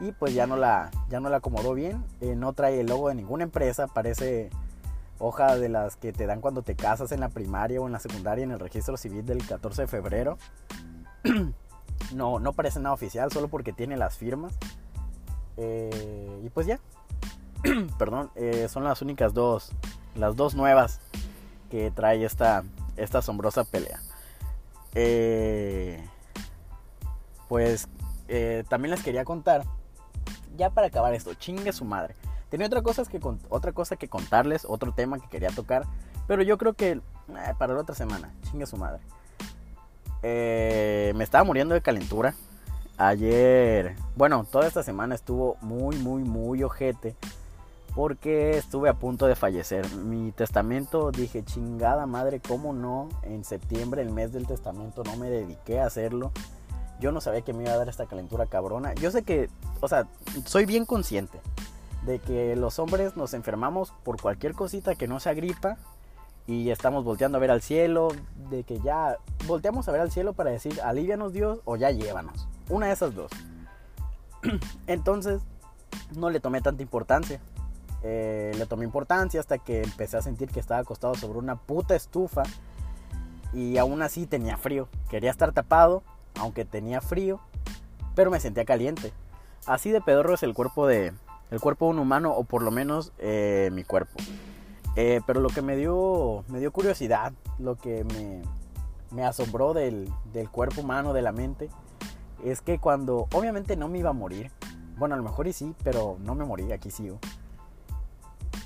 Y 0.00 0.12
pues 0.12 0.34
ya 0.34 0.46
no 0.46 0.56
la, 0.56 0.90
ya 1.08 1.20
no 1.20 1.30
la 1.30 1.38
acomodó 1.38 1.72
bien. 1.72 2.04
Eh, 2.20 2.34
no 2.36 2.52
trae 2.52 2.80
el 2.80 2.88
logo 2.88 3.08
de 3.08 3.14
ninguna 3.14 3.44
empresa, 3.44 3.86
parece 3.86 4.50
hoja 5.18 5.56
de 5.56 5.68
las 5.68 5.96
que 5.96 6.12
te 6.12 6.26
dan 6.26 6.40
cuando 6.40 6.62
te 6.62 6.74
casas 6.74 7.12
en 7.12 7.20
la 7.20 7.28
primaria 7.28 7.80
o 7.80 7.86
en 7.86 7.92
la 7.92 8.00
secundaria 8.00 8.44
en 8.44 8.50
el 8.50 8.60
registro 8.60 8.96
civil 8.96 9.24
del 9.24 9.46
14 9.46 9.82
de 9.82 9.88
febrero. 9.88 10.38
no, 12.14 12.38
no 12.38 12.52
parece 12.52 12.80
nada 12.80 12.94
oficial, 12.94 13.30
solo 13.32 13.48
porque 13.48 13.72
tiene 13.72 13.96
las 13.96 14.18
firmas. 14.18 14.52
Eh, 15.56 16.40
y 16.44 16.50
pues 16.50 16.66
ya, 16.66 16.80
perdón, 17.98 18.30
eh, 18.34 18.68
son 18.68 18.84
las 18.84 19.00
únicas 19.02 19.32
dos, 19.32 19.72
las 20.14 20.36
dos 20.36 20.54
nuevas 20.54 21.00
que 21.70 21.90
trae 21.90 22.24
esta, 22.24 22.62
esta 22.96 23.18
asombrosa 23.18 23.64
pelea. 23.64 24.00
Eh, 24.94 26.04
pues 27.48 27.88
eh, 28.28 28.64
también 28.68 28.90
les 28.90 29.02
quería 29.02 29.24
contar, 29.24 29.64
ya 30.56 30.70
para 30.70 30.88
acabar 30.88 31.14
esto, 31.14 31.34
chingue 31.34 31.72
su 31.72 31.84
madre. 31.84 32.14
Tenía 32.50 32.66
otra 32.66 32.82
cosa, 32.82 33.04
que, 33.04 33.20
otra 33.48 33.72
cosa 33.72 33.96
que 33.96 34.08
contarles, 34.08 34.64
otro 34.68 34.92
tema 34.92 35.18
que 35.18 35.28
quería 35.28 35.50
tocar, 35.50 35.84
pero 36.28 36.42
yo 36.42 36.58
creo 36.58 36.74
que 36.74 37.00
para 37.58 37.74
la 37.74 37.80
otra 37.80 37.94
semana, 37.94 38.32
chingue 38.42 38.66
su 38.66 38.76
madre. 38.76 39.00
me 40.22 41.24
estaba 41.24 41.44
muriendo 41.44 41.74
de 41.74 41.80
calentura. 41.80 42.34
Ayer, 42.96 43.96
bueno, 44.14 44.46
toda 44.48 44.68
esta 44.68 44.84
semana 44.84 45.16
estuvo 45.16 45.56
muy, 45.60 45.96
muy, 45.96 46.22
muy 46.22 46.62
ojete 46.62 47.16
porque 47.94 48.58
estuve 48.58 48.88
a 48.88 48.94
punto 48.94 49.26
de 49.26 49.36
fallecer. 49.36 49.88
Mi 49.96 50.32
testamento 50.32 51.10
dije, 51.12 51.44
chingada 51.44 52.06
madre, 52.06 52.40
¿cómo 52.40 52.72
no? 52.72 53.08
En 53.22 53.44
septiembre, 53.44 54.02
el 54.02 54.10
mes 54.10 54.32
del 54.32 54.46
testamento, 54.46 55.04
no 55.04 55.16
me 55.16 55.30
dediqué 55.30 55.80
a 55.80 55.86
hacerlo. 55.86 56.32
Yo 57.00 57.12
no 57.12 57.20
sabía 57.20 57.42
que 57.42 57.52
me 57.52 57.64
iba 57.64 57.72
a 57.72 57.76
dar 57.76 57.88
esta 57.88 58.06
calentura 58.06 58.46
cabrona. 58.46 58.94
Yo 58.94 59.10
sé 59.10 59.22
que, 59.22 59.48
o 59.80 59.88
sea, 59.88 60.06
soy 60.44 60.66
bien 60.66 60.84
consciente 60.84 61.40
de 62.04 62.18
que 62.18 62.56
los 62.56 62.78
hombres 62.78 63.16
nos 63.16 63.32
enfermamos 63.32 63.92
por 64.02 64.20
cualquier 64.20 64.54
cosita 64.54 64.94
que 64.94 65.08
no 65.08 65.20
sea 65.20 65.34
gripa 65.34 65.76
y 66.46 66.70
estamos 66.70 67.04
volteando 67.04 67.38
a 67.38 67.40
ver 67.40 67.50
al 67.50 67.62
cielo, 67.62 68.08
de 68.50 68.64
que 68.64 68.78
ya 68.80 69.16
volteamos 69.46 69.88
a 69.88 69.92
ver 69.92 70.02
al 70.02 70.10
cielo 70.10 70.34
para 70.34 70.50
decir, 70.50 70.80
alivianos 70.82 71.32
Dios 71.32 71.60
o 71.64 71.76
ya 71.76 71.90
llévanos. 71.90 72.46
Una 72.68 72.88
de 72.88 72.92
esas 72.92 73.14
dos. 73.14 73.30
Entonces, 74.86 75.40
no 76.16 76.30
le 76.30 76.40
tomé 76.40 76.60
tanta 76.60 76.82
importancia. 76.82 77.40
Eh, 78.06 78.52
le 78.58 78.66
tomé 78.66 78.84
importancia 78.84 79.40
hasta 79.40 79.56
que 79.56 79.82
empecé 79.82 80.18
a 80.18 80.22
sentir 80.22 80.50
que 80.50 80.60
estaba 80.60 80.80
acostado 80.80 81.14
sobre 81.14 81.38
una 81.38 81.56
puta 81.56 81.96
estufa 81.96 82.42
y 83.54 83.78
aún 83.78 84.02
así 84.02 84.26
tenía 84.26 84.58
frío. 84.58 84.88
Quería 85.08 85.30
estar 85.30 85.52
tapado, 85.52 86.02
aunque 86.38 86.66
tenía 86.66 87.00
frío, 87.00 87.40
pero 88.14 88.30
me 88.30 88.40
sentía 88.40 88.66
caliente. 88.66 89.14
Así 89.64 89.90
de 89.90 90.02
pedorro 90.02 90.34
es 90.34 90.42
el 90.42 90.52
cuerpo 90.52 90.86
de 90.86 91.14
el 91.50 91.60
cuerpo 91.60 91.86
de 91.86 91.92
un 91.92 91.98
humano 91.98 92.32
o 92.32 92.44
por 92.44 92.62
lo 92.62 92.70
menos 92.70 93.12
eh, 93.18 93.70
mi 93.72 93.84
cuerpo. 93.84 94.12
Eh, 94.96 95.22
pero 95.26 95.40
lo 95.40 95.48
que 95.48 95.62
me 95.62 95.74
dio 95.74 96.44
me 96.48 96.60
dio 96.60 96.72
curiosidad, 96.72 97.32
lo 97.58 97.76
que 97.76 98.04
me, 98.04 98.42
me 99.12 99.24
asombró 99.24 99.72
del, 99.72 100.12
del 100.34 100.50
cuerpo 100.50 100.82
humano, 100.82 101.14
de 101.14 101.22
la 101.22 101.32
mente, 101.32 101.70
es 102.44 102.60
que 102.60 102.78
cuando 102.78 103.28
obviamente 103.32 103.76
no 103.76 103.88
me 103.88 103.98
iba 103.98 104.10
a 104.10 104.12
morir, 104.14 104.50
bueno 104.98 105.14
a 105.14 105.18
lo 105.18 105.24
mejor 105.24 105.46
y 105.46 105.54
sí, 105.54 105.74
pero 105.82 106.18
no 106.20 106.34
me 106.34 106.44
morí, 106.44 106.70
aquí 106.70 106.90
sigo. 106.90 107.18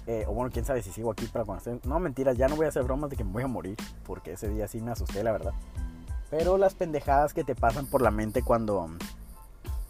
Eh, 0.08 0.24
o 0.26 0.32
bueno, 0.32 0.50
quién 0.50 0.64
sabe 0.64 0.82
si 0.82 0.90
sigo 0.90 1.10
aquí 1.12 1.26
para 1.26 1.44
conocer. 1.44 1.78
No, 1.84 2.00
mentiras, 2.00 2.38
ya 2.38 2.48
no 2.48 2.56
voy 2.56 2.64
a 2.64 2.70
hacer 2.70 2.82
bromas 2.82 3.10
de 3.10 3.16
que 3.16 3.24
me 3.24 3.30
voy 3.30 3.42
a 3.42 3.46
morir. 3.46 3.76
Porque 4.04 4.32
ese 4.32 4.48
día 4.48 4.66
sí 4.66 4.80
me 4.80 4.90
asusté, 4.90 5.22
la 5.22 5.32
verdad. 5.32 5.52
Pero 6.30 6.56
las 6.56 6.74
pendejadas 6.74 7.34
que 7.34 7.44
te 7.44 7.54
pasan 7.54 7.86
por 7.86 8.00
la 8.00 8.10
mente 8.10 8.42
cuando, 8.42 8.88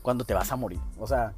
cuando 0.02 0.24
te 0.24 0.34
vas 0.34 0.50
a 0.50 0.56
morir. 0.56 0.80
O 0.98 1.06
sea, 1.06 1.34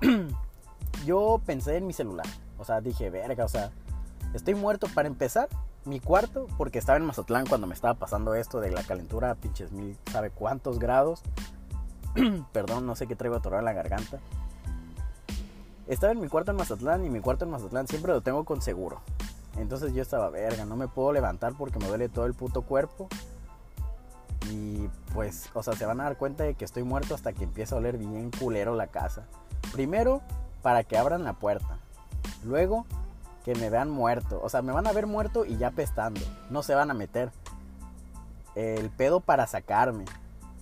yo 1.06 1.40
pensé 1.46 1.76
en 1.76 1.86
mi 1.86 1.92
celular. 1.92 2.26
O 2.58 2.64
sea, 2.64 2.80
dije, 2.80 3.10
verga, 3.10 3.44
o 3.44 3.48
sea, 3.48 3.70
estoy 4.34 4.56
muerto 4.56 4.88
para 4.92 5.06
empezar. 5.06 5.48
Mi 5.84 6.00
cuarto, 6.00 6.48
porque 6.58 6.80
estaba 6.80 6.98
en 6.98 7.06
Mazatlán 7.06 7.46
cuando 7.46 7.68
me 7.68 7.74
estaba 7.74 7.94
pasando 7.94 8.34
esto 8.34 8.60
de 8.60 8.70
la 8.70 8.82
calentura, 8.82 9.34
pinches 9.36 9.72
mil, 9.72 9.96
sabe 10.10 10.30
cuántos 10.30 10.80
grados. 10.80 11.22
Perdón, 12.52 12.86
no 12.86 12.96
sé 12.96 13.06
qué 13.06 13.14
traigo 13.14 13.36
atorado 13.36 13.60
en 13.60 13.66
la 13.66 13.72
garganta. 13.72 14.18
Estaba 15.90 16.12
en 16.12 16.20
mi 16.20 16.28
cuarto 16.28 16.52
en 16.52 16.56
Mazatlán 16.56 17.04
y 17.04 17.10
mi 17.10 17.18
cuarto 17.18 17.44
en 17.44 17.50
Mazatlán 17.50 17.88
siempre 17.88 18.12
lo 18.12 18.20
tengo 18.20 18.44
con 18.44 18.62
seguro. 18.62 19.00
Entonces 19.56 19.92
yo 19.92 20.02
estaba, 20.02 20.30
verga, 20.30 20.64
no 20.64 20.76
me 20.76 20.86
puedo 20.86 21.12
levantar 21.12 21.54
porque 21.58 21.80
me 21.80 21.88
duele 21.88 22.08
todo 22.08 22.26
el 22.26 22.34
puto 22.34 22.62
cuerpo. 22.62 23.08
Y 24.52 24.88
pues, 25.12 25.50
o 25.52 25.64
sea, 25.64 25.74
se 25.74 25.86
van 25.86 26.00
a 26.00 26.04
dar 26.04 26.16
cuenta 26.16 26.44
de 26.44 26.54
que 26.54 26.64
estoy 26.64 26.84
muerto 26.84 27.16
hasta 27.16 27.32
que 27.32 27.42
empieza 27.42 27.74
a 27.74 27.78
oler 27.78 27.98
bien 27.98 28.30
culero 28.30 28.76
la 28.76 28.86
casa. 28.86 29.24
Primero, 29.72 30.22
para 30.62 30.84
que 30.84 30.96
abran 30.96 31.24
la 31.24 31.32
puerta. 31.32 31.78
Luego, 32.44 32.86
que 33.44 33.56
me 33.56 33.68
vean 33.68 33.90
muerto. 33.90 34.40
O 34.44 34.48
sea, 34.48 34.62
me 34.62 34.72
van 34.72 34.86
a 34.86 34.92
ver 34.92 35.08
muerto 35.08 35.44
y 35.44 35.56
ya 35.56 35.72
pestando. 35.72 36.20
No 36.50 36.62
se 36.62 36.76
van 36.76 36.92
a 36.92 36.94
meter. 36.94 37.32
El 38.54 38.90
pedo 38.90 39.18
para 39.18 39.48
sacarme. 39.48 40.04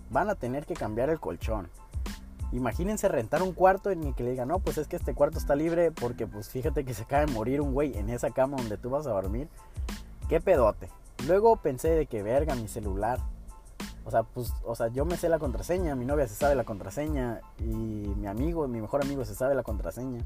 Van 0.08 0.30
a 0.30 0.36
tener 0.36 0.64
que 0.64 0.72
cambiar 0.72 1.10
el 1.10 1.20
colchón. 1.20 1.68
Imagínense 2.52 3.08
rentar 3.08 3.42
un 3.42 3.52
cuarto 3.52 3.90
en 3.90 4.02
el 4.04 4.14
que 4.14 4.24
le 4.24 4.30
digan, 4.30 4.48
no, 4.48 4.58
pues 4.58 4.78
es 4.78 4.88
que 4.88 4.96
este 4.96 5.14
cuarto 5.14 5.38
está 5.38 5.54
libre 5.54 5.90
porque 5.90 6.26
pues 6.26 6.48
fíjate 6.48 6.84
que 6.84 6.94
se 6.94 7.02
acaba 7.02 7.26
de 7.26 7.32
morir 7.32 7.60
un 7.60 7.74
güey 7.74 7.96
en 7.96 8.08
esa 8.08 8.30
cama 8.30 8.56
donde 8.56 8.78
tú 8.78 8.90
vas 8.90 9.06
a 9.06 9.10
dormir. 9.10 9.48
Qué 10.28 10.40
pedote. 10.40 10.88
Luego 11.26 11.56
pensé 11.56 11.90
de 11.90 12.06
que 12.06 12.22
verga 12.22 12.54
mi 12.54 12.68
celular. 12.68 13.18
O 14.04 14.10
sea, 14.10 14.22
pues, 14.22 14.54
o 14.64 14.74
sea, 14.74 14.88
yo 14.88 15.04
me 15.04 15.18
sé 15.18 15.28
la 15.28 15.38
contraseña, 15.38 15.94
mi 15.94 16.06
novia 16.06 16.26
se 16.26 16.34
sabe 16.34 16.54
la 16.54 16.64
contraseña 16.64 17.42
y 17.58 17.64
mi 17.64 18.26
amigo, 18.26 18.66
mi 18.66 18.80
mejor 18.80 19.02
amigo 19.02 19.24
se 19.26 19.34
sabe 19.34 19.54
la 19.54 19.62
contraseña. 19.62 20.24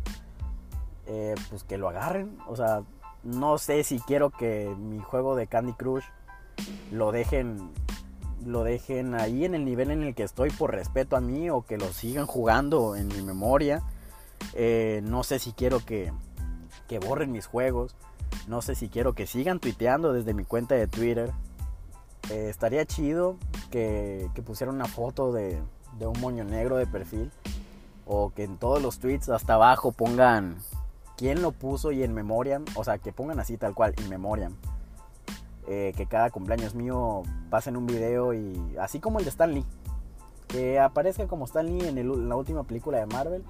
Eh, 1.07 1.35
pues 1.51 1.65
que 1.65 1.79
lo 1.79 1.89
agarren. 1.89 2.39
O 2.47 2.55
sea, 2.55 2.85
no 3.25 3.59
sé 3.59 3.83
si 3.83 3.99
quiero 3.99 4.31
que 4.31 4.73
mi 4.79 5.01
juego 5.01 5.35
de 5.35 5.49
Candy 5.49 5.73
Crush 5.73 6.05
lo 6.93 7.11
dejen 7.11 7.73
lo 8.47 8.65
dejen 8.65 9.15
ahí 9.15 9.45
en 9.45 9.55
el 9.55 9.65
nivel 9.65 9.91
en 9.91 10.03
el 10.03 10.15
que 10.15 10.23
estoy 10.23 10.51
por 10.51 10.73
respeto 10.73 11.17
a 11.17 11.21
mí 11.21 11.51
o 11.51 11.63
que 11.63 11.79
lo 11.79 11.93
sigan 11.93 12.27
jugando 12.27 12.97
en 12.97 13.09
mi 13.09 13.23
memoria. 13.23 13.83
Eh, 14.55 15.01
no 15.05 15.23
sé 15.23 15.39
si 15.39 15.53
quiero 15.53 15.85
que, 15.85 16.13
que 16.89 16.99
borren 16.99 17.33
mis 17.33 17.47
juegos. 17.47 17.95
No 18.49 18.63
sé 18.63 18.75
si 18.75 18.89
quiero 18.89 19.15
que 19.15 19.27
sigan 19.27 19.61
tuiteando 19.61 20.13
desde 20.13 20.35
mi 20.35 20.45
cuenta 20.45 20.75
de 20.75 20.87
Twitter. 20.87 21.31
Eh, 22.31 22.49
estaría 22.49 22.85
chido 22.87 23.37
que, 23.71 24.29
que 24.35 24.43
pusieran 24.43 24.75
una 24.75 24.87
foto 24.87 25.33
de, 25.33 25.61
de 25.99 26.07
un 26.07 26.21
moño 26.21 26.45
negro 26.45 26.77
de 26.77 26.87
perfil. 26.87 27.31
O 28.07 28.31
que 28.31 28.45
en 28.45 28.59
todos 28.59 28.83
los 28.83 28.99
tweets 28.99 29.29
hasta 29.29 29.55
abajo 29.55 29.93
pongan 29.93 30.57
quién 31.17 31.43
lo 31.43 31.53
puso 31.53 31.93
y 31.93 32.03
en 32.03 32.15
memoria. 32.15 32.61
O 32.75 32.85
sea, 32.85 32.99
que 32.99 33.13
pongan 33.13 33.39
así 33.39 33.57
tal 33.57 33.75
cual, 33.75 33.95
en 33.97 34.09
memoria 34.09 34.51
eh, 35.69 35.93
que 35.97 36.07
cada 36.07 36.31
cumpleaños 36.31 36.75
mío 36.75 37.23
pasen 37.51 37.77
un 37.77 37.87
video 37.87 38.35
y 38.35 38.77
así 38.81 38.99
como 39.01 39.19
el 39.19 39.25
de 39.25 39.31
Stan 39.31 39.53
Lee. 39.53 39.65
Que 40.49 40.81
aparezca 40.81 41.27
como 41.27 41.45
Stan 41.45 41.67
Lee 41.67 41.89
en, 41.89 42.29
la 42.29 42.37
última 42.37 42.65
película 42.65 42.99
de 42.99 43.07
Marvel. 43.07 43.45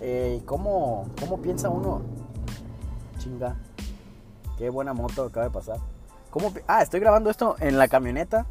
Eh, 0.00 0.42
¿cómo, 0.44 1.08
¿Cómo 1.18 1.40
piensa 1.40 1.70
uno? 1.70 2.02
Chinga. 3.18 3.56
Qué 4.58 4.70
buena 4.70 4.92
moto 4.92 5.24
acaba 5.24 5.46
de 5.46 5.52
pasar. 5.52 5.78
¿Cómo, 6.30 6.52
ah, 6.66 6.82
estoy 6.82 7.00
grabando 7.00 7.30
esto 7.30 7.56
en 7.58 7.78
la 7.78 7.88
camioneta. 7.88 8.46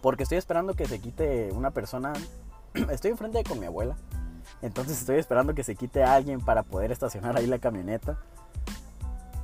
Porque 0.00 0.24
estoy 0.24 0.38
esperando 0.38 0.74
que 0.74 0.86
se 0.86 0.98
quite 0.98 1.50
una 1.52 1.70
persona. 1.70 2.12
estoy 2.90 3.12
enfrente 3.12 3.44
con 3.44 3.60
mi 3.60 3.66
abuela. 3.66 3.96
Entonces 4.62 4.98
estoy 4.98 5.18
esperando 5.18 5.54
que 5.54 5.64
se 5.64 5.76
quite 5.76 6.02
alguien 6.02 6.40
para 6.40 6.64
poder 6.64 6.92
estacionar 6.92 7.36
ahí 7.36 7.46
la 7.46 7.58
camioneta. 7.58 8.18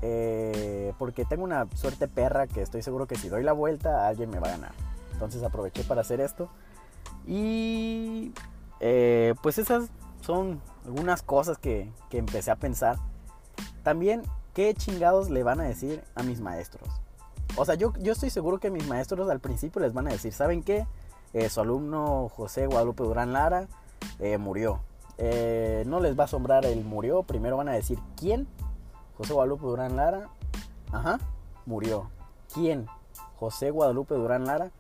Eh, 0.01 0.93
porque 0.99 1.25
tengo 1.25 1.43
una 1.43 1.67
suerte 1.75 2.07
perra 2.07 2.47
que 2.47 2.63
estoy 2.63 2.83
seguro 2.83 3.07
que 3.07 3.17
si 3.17 3.29
doy 3.29 3.43
la 3.43 3.53
vuelta 3.53 4.07
alguien 4.07 4.31
me 4.31 4.39
va 4.39 4.49
a 4.49 4.53
ganar. 4.53 4.73
Entonces 5.13 5.43
aproveché 5.43 5.83
para 5.85 6.03
hacer 6.03 6.21
esto. 6.21 6.49
Y 7.27 8.33
eh, 8.81 9.35
pues 9.43 9.59
esas 9.59 9.91
son 10.21 10.61
algunas 10.85 11.23
cosas 11.23 11.59
que, 11.59 11.91
que, 12.11 12.19
empecé 12.19 12.51
a 12.51 12.57
pensar. 12.57 12.97
También, 13.83 14.23
¿qué 14.55 14.73
chingados 14.75 15.31
le 15.31 15.43
van 15.43 15.61
a 15.61 15.65
decir 15.65 16.03
a 16.15 16.23
mis 16.23 16.41
maestros? 16.41 16.89
O 17.57 17.65
sea, 17.65 17.75
yo, 17.75 17.93
yo 17.99 18.13
estoy 18.13 18.31
seguro 18.31 18.59
que 18.59 18.71
mis 18.71 18.87
maestros 18.87 19.29
al 19.29 19.41
principio 19.41 19.81
les 19.81 19.93
van 19.93 20.07
a 20.07 20.13
decir, 20.13 20.33
¿saben 20.33 20.63
qué? 20.63 20.87
Eh, 21.33 21.49
su 21.49 21.61
alumno 21.61 22.29
José 22.29 22.67
Guadalupe 22.67 23.03
Durán 23.03 23.33
Lara 23.33 23.67
murió. 24.39 24.81
no 25.19 26.01
les 26.01 26.17
va 26.17 26.23
a 26.23 26.27
asombrar 26.27 26.65
el 26.65 26.85
murió. 26.85 27.25
Primero 27.25 27.57
van 27.57 27.69
a 27.69 27.73
decir, 27.73 27.99
¿quién? 28.17 28.47
José 29.19 29.33
Guadalupe 29.33 29.67
Durán 29.67 29.97
Lara, 29.97 30.29
ajá, 30.93 31.19
murió. 31.67 32.09
¿Quién? 32.55 32.87
José 33.37 33.71
Guadalupe 33.71 34.15
Durán 34.15 34.47
Lara. 34.47 34.71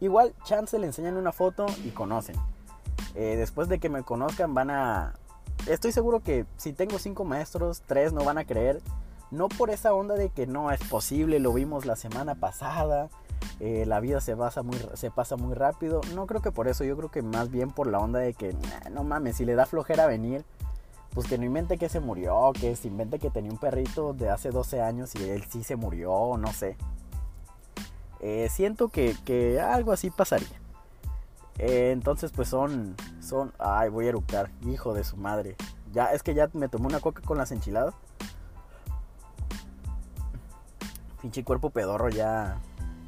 Igual, 0.00 0.34
chance 0.44 0.78
le 0.78 0.86
enseñan 0.86 1.16
una 1.16 1.32
foto 1.32 1.66
y 1.84 1.90
conocen. 1.90 2.36
Eh, 3.14 3.36
después 3.36 3.68
de 3.68 3.78
que 3.78 3.88
me 3.88 4.02
conozcan 4.02 4.54
van 4.54 4.70
a... 4.70 5.14
Estoy 5.66 5.92
seguro 5.92 6.20
que 6.20 6.46
si 6.56 6.72
tengo 6.72 6.98
cinco 6.98 7.24
maestros, 7.24 7.82
tres 7.86 8.12
no 8.12 8.22
van 8.22 8.38
a 8.38 8.44
creer. 8.44 8.82
No 9.30 9.48
por 9.48 9.70
esa 9.70 9.94
onda 9.94 10.14
de 10.14 10.28
que 10.28 10.46
no 10.46 10.70
es 10.70 10.80
posible, 10.84 11.38
lo 11.38 11.52
vimos 11.52 11.86
la 11.86 11.96
semana 11.96 12.34
pasada, 12.34 13.08
eh, 13.60 13.84
la 13.86 14.00
vida 14.00 14.20
se, 14.20 14.36
pasa 14.36 14.62
muy, 14.62 14.76
se 14.94 15.10
pasa 15.10 15.36
muy 15.36 15.54
rápido. 15.54 16.00
No 16.14 16.26
creo 16.26 16.42
que 16.42 16.52
por 16.52 16.68
eso, 16.68 16.84
yo 16.84 16.96
creo 16.96 17.10
que 17.10 17.22
más 17.22 17.50
bien 17.50 17.70
por 17.70 17.86
la 17.86 17.98
onda 17.98 18.18
de 18.18 18.34
que, 18.34 18.54
no 18.90 19.04
mames, 19.04 19.36
si 19.36 19.44
le 19.44 19.54
da 19.54 19.66
flojera 19.66 20.06
venir, 20.06 20.44
pues 21.14 21.26
que 21.26 21.38
no 21.38 21.44
invente 21.44 21.76
que 21.76 21.88
se 21.88 22.00
murió, 22.00 22.52
que 22.58 22.76
se 22.76 22.88
invente 22.88 23.18
que 23.18 23.30
tenía 23.30 23.50
un 23.50 23.58
perrito 23.58 24.12
de 24.12 24.30
hace 24.30 24.50
12 24.50 24.80
años 24.80 25.14
y 25.16 25.28
él 25.28 25.44
sí 25.48 25.64
se 25.64 25.76
murió, 25.76 26.36
no 26.38 26.52
sé. 26.52 26.76
Eh, 28.20 28.48
siento 28.50 28.88
que, 28.88 29.60
algo 29.60 29.92
así 29.92 30.10
pasaría. 30.10 30.60
Eh, 31.58 31.90
entonces 31.92 32.32
pues 32.32 32.48
son, 32.48 32.94
son, 33.20 33.52
ay 33.58 33.90
voy 33.90 34.06
a 34.06 34.10
eructar, 34.10 34.50
hijo 34.66 34.94
de 34.94 35.04
su 35.04 35.16
madre. 35.16 35.56
Ya, 35.92 36.06
es 36.06 36.22
que 36.22 36.34
ya 36.34 36.48
me 36.52 36.68
tomé 36.68 36.86
una 36.86 37.00
coca 37.00 37.22
con 37.22 37.38
las 37.38 37.50
enchiladas. 37.50 37.94
Pinche 41.20 41.44
cuerpo 41.44 41.70
pedorro 41.70 42.08
ya. 42.08 42.60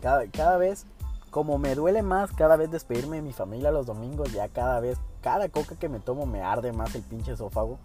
Cada, 0.02 0.26
cada 0.26 0.56
vez, 0.56 0.86
como 1.30 1.56
me 1.58 1.74
duele 1.76 2.02
más 2.02 2.32
cada 2.32 2.56
vez 2.56 2.70
despedirme 2.70 3.16
de 3.16 3.22
mi 3.22 3.32
familia 3.32 3.70
los 3.70 3.86
domingos, 3.86 4.32
ya 4.32 4.48
cada 4.48 4.80
vez 4.80 4.98
cada 5.22 5.48
coca 5.48 5.76
que 5.76 5.88
me 5.88 6.00
tomo 6.00 6.26
me 6.26 6.42
arde 6.42 6.72
más 6.72 6.94
el 6.94 7.02
pinche 7.02 7.32
esófago. 7.32 7.78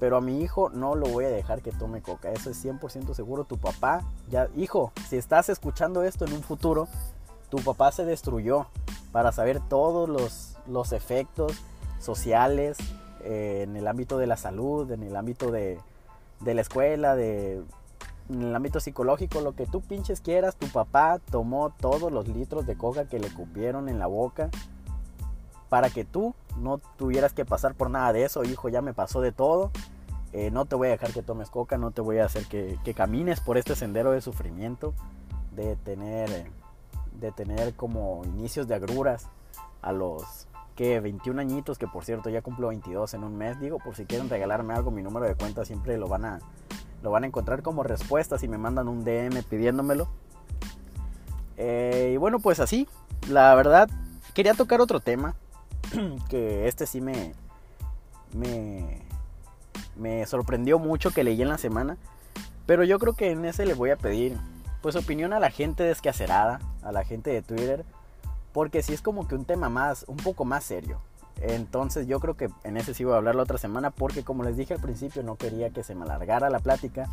Pero 0.00 0.16
a 0.16 0.20
mi 0.20 0.40
hijo 0.40 0.70
no 0.70 0.94
lo 0.94 1.06
voy 1.06 1.26
a 1.26 1.28
dejar 1.28 1.60
que 1.60 1.70
tome 1.70 2.00
coca. 2.00 2.32
Eso 2.32 2.50
es 2.50 2.64
100% 2.64 3.14
seguro. 3.14 3.44
Tu 3.44 3.58
papá, 3.58 4.02
ya, 4.30 4.48
hijo, 4.56 4.92
si 5.08 5.16
estás 5.16 5.48
escuchando 5.50 6.02
esto 6.02 6.24
en 6.24 6.32
un 6.32 6.42
futuro, 6.42 6.88
tu 7.50 7.58
papá 7.58 7.92
se 7.92 8.04
destruyó 8.04 8.66
para 9.12 9.30
saber 9.30 9.60
todos 9.60 10.08
los, 10.08 10.56
los 10.66 10.92
efectos 10.92 11.52
sociales 11.98 12.78
eh, 13.22 13.60
en 13.64 13.76
el 13.76 13.86
ámbito 13.86 14.16
de 14.16 14.26
la 14.26 14.38
salud, 14.38 14.90
en 14.90 15.02
el 15.02 15.14
ámbito 15.14 15.50
de, 15.50 15.78
de 16.40 16.54
la 16.54 16.62
escuela, 16.62 17.14
de, 17.14 17.62
en 18.30 18.42
el 18.42 18.54
ámbito 18.54 18.80
psicológico, 18.80 19.42
lo 19.42 19.54
que 19.54 19.66
tú 19.66 19.82
pinches 19.82 20.20
quieras. 20.20 20.56
Tu 20.56 20.68
papá 20.68 21.18
tomó 21.30 21.70
todos 21.70 22.10
los 22.10 22.26
litros 22.28 22.66
de 22.66 22.76
coca 22.76 23.04
que 23.04 23.18
le 23.18 23.28
cupieron 23.28 23.88
en 23.88 23.98
la 23.98 24.06
boca 24.06 24.50
para 25.70 25.88
que 25.88 26.04
tú 26.04 26.34
no 26.58 26.78
tuvieras 26.98 27.32
que 27.32 27.46
pasar 27.46 27.74
por 27.74 27.90
nada 27.90 28.12
de 28.12 28.24
eso, 28.24 28.44
hijo, 28.44 28.68
ya 28.68 28.82
me 28.82 28.92
pasó 28.92 29.22
de 29.22 29.32
todo. 29.32 29.70
Eh, 30.32 30.50
no 30.50 30.66
te 30.66 30.74
voy 30.74 30.88
a 30.88 30.90
dejar 30.90 31.12
que 31.12 31.22
tomes 31.22 31.48
coca, 31.48 31.78
no 31.78 31.92
te 31.92 32.02
voy 32.02 32.18
a 32.18 32.24
hacer 32.24 32.44
que, 32.46 32.76
camines 32.94 33.40
por 33.40 33.56
este 33.56 33.76
sendero 33.76 34.10
de 34.10 34.20
sufrimiento, 34.20 34.94
de 35.54 35.76
tener, 35.76 36.50
de 37.12 37.32
tener 37.32 37.74
como 37.74 38.22
inicios 38.24 38.66
de 38.66 38.74
agruras 38.74 39.28
a 39.80 39.92
los 39.92 40.48
que 40.74 40.98
21 40.98 41.40
añitos, 41.40 41.78
que 41.78 41.86
por 41.86 42.04
cierto 42.04 42.30
ya 42.30 42.42
cumplo 42.42 42.68
22 42.68 43.14
en 43.14 43.24
un 43.24 43.36
mes, 43.36 43.58
digo, 43.60 43.78
por 43.78 43.94
si 43.94 44.06
quieren 44.06 44.28
regalarme 44.28 44.74
algo, 44.74 44.90
mi 44.90 45.02
número 45.02 45.26
de 45.26 45.36
cuenta 45.36 45.64
siempre 45.64 45.98
lo 45.98 46.08
van 46.08 46.24
a, 46.24 46.38
lo 47.02 47.12
van 47.12 47.22
a 47.22 47.26
encontrar 47.28 47.62
como 47.62 47.84
respuesta 47.84 48.38
si 48.38 48.48
me 48.48 48.58
mandan 48.58 48.88
un 48.88 49.04
DM 49.04 49.42
pidiéndomelo. 49.44 50.08
Eh, 51.56 52.12
y 52.14 52.16
bueno, 52.16 52.40
pues 52.40 52.58
así, 52.58 52.88
la 53.28 53.54
verdad, 53.54 53.88
quería 54.34 54.54
tocar 54.54 54.80
otro 54.80 54.98
tema 54.98 55.36
que 56.28 56.68
este 56.68 56.86
sí 56.86 57.00
me, 57.00 57.32
me, 58.32 59.02
me 59.96 60.26
sorprendió 60.26 60.78
mucho 60.78 61.10
que 61.10 61.24
leí 61.24 61.40
en 61.40 61.48
la 61.48 61.58
semana. 61.58 61.96
Pero 62.66 62.84
yo 62.84 62.98
creo 62.98 63.14
que 63.14 63.30
en 63.30 63.44
ese 63.44 63.66
le 63.66 63.74
voy 63.74 63.90
a 63.90 63.96
pedir 63.96 64.36
pues 64.80 64.96
opinión 64.96 65.32
a 65.32 65.40
la 65.40 65.50
gente 65.50 65.82
descacerada, 65.82 66.60
a 66.82 66.92
la 66.92 67.04
gente 67.04 67.30
de 67.30 67.42
Twitter, 67.42 67.84
porque 68.52 68.82
si 68.82 68.92
es 68.92 69.02
como 69.02 69.28
que 69.28 69.34
un 69.34 69.44
tema 69.44 69.68
más, 69.68 70.04
un 70.08 70.16
poco 70.16 70.44
más 70.44 70.64
serio. 70.64 71.00
Entonces 71.40 72.06
yo 72.06 72.20
creo 72.20 72.36
que 72.36 72.50
en 72.64 72.76
ese 72.76 72.94
sí 72.94 73.04
voy 73.04 73.14
a 73.14 73.16
hablar 73.16 73.34
la 73.34 73.42
otra 73.42 73.58
semana 73.58 73.90
porque 73.90 74.24
como 74.24 74.44
les 74.44 74.56
dije 74.56 74.74
al 74.74 74.80
principio 74.80 75.22
no 75.22 75.36
quería 75.36 75.70
que 75.70 75.82
se 75.82 75.94
me 75.94 76.04
alargara 76.04 76.50
la 76.50 76.58
plática 76.58 77.08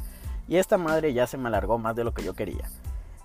y 0.50 0.58
esta 0.58 0.78
madre 0.78 1.14
ya 1.14 1.28
se 1.28 1.38
me 1.38 1.48
alargó 1.48 1.78
más 1.78 1.96
de 1.96 2.04
lo 2.04 2.14
que 2.14 2.24
yo 2.24 2.34
quería. 2.34 2.70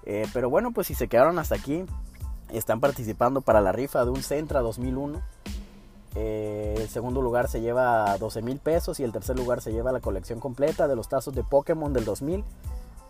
Eh, 0.05 0.27
pero 0.33 0.51
bueno, 0.51 0.73
pues 0.73 0.89
si 0.89 0.95
se 0.95 1.09
quedaron 1.09 1.39
hasta 1.39 1.55
aquí, 1.55 1.85
están 2.59 2.81
participando 2.81 3.41
para 3.41 3.61
la 3.61 3.73
rifa 3.73 4.05
de 4.05 4.11
un 4.11 4.23
Centra 4.23 4.61
2001. 4.61 5.21
Eh, 6.15 6.75
el 6.79 6.89
segundo 6.89 7.23
lugar 7.23 7.49
se 7.49 7.61
lleva 7.61 8.17
12 8.19 8.43
mil 8.43 8.59
pesos 8.59 9.01
y 9.01 9.05
el 9.05 9.13
tercer 9.13 9.37
lugar 9.39 9.63
se 9.63 9.73
lleva 9.73 9.93
la 9.93 10.01
colección 10.01 10.41
completa 10.41 10.89
de 10.89 10.97
los 10.97 11.09
tazos 11.09 11.35
de 11.35 11.43
Pokémon 11.43 11.93
del 11.93 12.05
2000. 12.05 12.45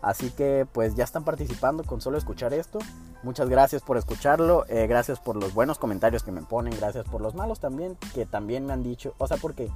Así 0.01 0.31
que 0.31 0.67
pues 0.71 0.95
ya 0.95 1.05
están 1.05 1.23
participando 1.23 1.83
con 1.83 2.01
solo 2.01 2.17
escuchar 2.17 2.53
esto. 2.53 2.79
Muchas 3.23 3.47
gracias 3.47 3.81
por 3.81 3.97
escucharlo, 3.97 4.65
eh, 4.67 4.85
gracias 4.85 5.19
por 5.19 5.37
los 5.37 5.53
buenos 5.53 5.79
comentarios 5.79 6.23
que 6.23 6.33
me 6.33 6.41
ponen, 6.41 6.75
gracias 6.75 7.05
por 7.05 7.21
los 7.21 7.35
malos 7.35 7.61
también, 7.61 7.97
que 8.13 8.25
también 8.25 8.65
me 8.65 8.73
han 8.73 8.83
dicho, 8.83 9.15
o 9.17 9.27
sea, 9.27 9.37
porque 9.37 9.71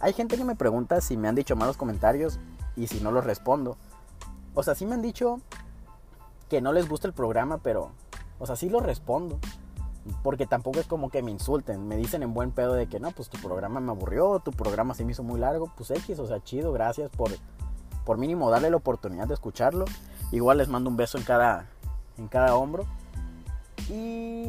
hay 0.00 0.12
gente 0.12 0.36
que 0.36 0.44
me 0.44 0.56
pregunta 0.56 1.00
si 1.00 1.16
me 1.16 1.28
han 1.28 1.36
dicho 1.36 1.54
malos 1.54 1.76
comentarios 1.76 2.40
y 2.74 2.88
si 2.88 3.00
no 3.00 3.12
los 3.12 3.24
respondo. 3.24 3.76
O 4.54 4.64
sea, 4.64 4.74
sí 4.74 4.86
me 4.86 4.94
han 4.94 5.02
dicho 5.02 5.40
que 6.48 6.60
no 6.60 6.72
les 6.72 6.88
gusta 6.88 7.06
el 7.06 7.14
programa, 7.14 7.58
pero, 7.58 7.92
o 8.40 8.46
sea, 8.46 8.56
sí 8.56 8.68
lo 8.68 8.80
respondo. 8.80 9.38
Porque 10.22 10.46
tampoco 10.46 10.80
es 10.80 10.86
como 10.86 11.10
que 11.10 11.22
me 11.22 11.30
insulten, 11.30 11.86
me 11.86 11.96
dicen 11.96 12.22
en 12.22 12.32
buen 12.32 12.52
pedo 12.52 12.72
de 12.72 12.88
que 12.88 12.98
no, 12.98 13.10
pues 13.10 13.28
tu 13.28 13.38
programa 13.38 13.80
me 13.80 13.92
aburrió, 13.92 14.40
tu 14.40 14.50
programa 14.50 14.94
se 14.94 15.04
me 15.04 15.12
hizo 15.12 15.22
muy 15.22 15.38
largo, 15.38 15.70
pues 15.76 15.90
X, 15.90 16.18
o 16.18 16.26
sea, 16.26 16.42
chido, 16.42 16.72
gracias 16.72 17.10
por, 17.10 17.30
por 18.06 18.16
mínimo 18.16 18.50
darle 18.50 18.70
la 18.70 18.78
oportunidad 18.78 19.28
de 19.28 19.34
escucharlo. 19.34 19.84
Igual 20.32 20.58
les 20.58 20.68
mando 20.68 20.88
un 20.88 20.96
beso 20.96 21.18
en 21.18 21.24
cada, 21.24 21.66
en 22.16 22.28
cada 22.28 22.56
hombro. 22.56 22.86
Y 23.90 24.46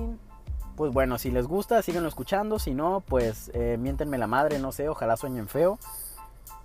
pues 0.75 0.93
bueno, 0.93 1.17
si 1.17 1.31
les 1.31 1.47
gusta, 1.47 1.81
síganlo 1.81 2.07
escuchando. 2.07 2.57
Si 2.57 2.73
no, 2.73 3.01
pues 3.01 3.51
eh, 3.53 3.77
miéntenme 3.79 4.17
la 4.17 4.27
madre, 4.27 4.57
no 4.57 4.71
sé, 4.71 4.89
ojalá 4.89 5.17
sueñen 5.17 5.47
feo. 5.47 5.79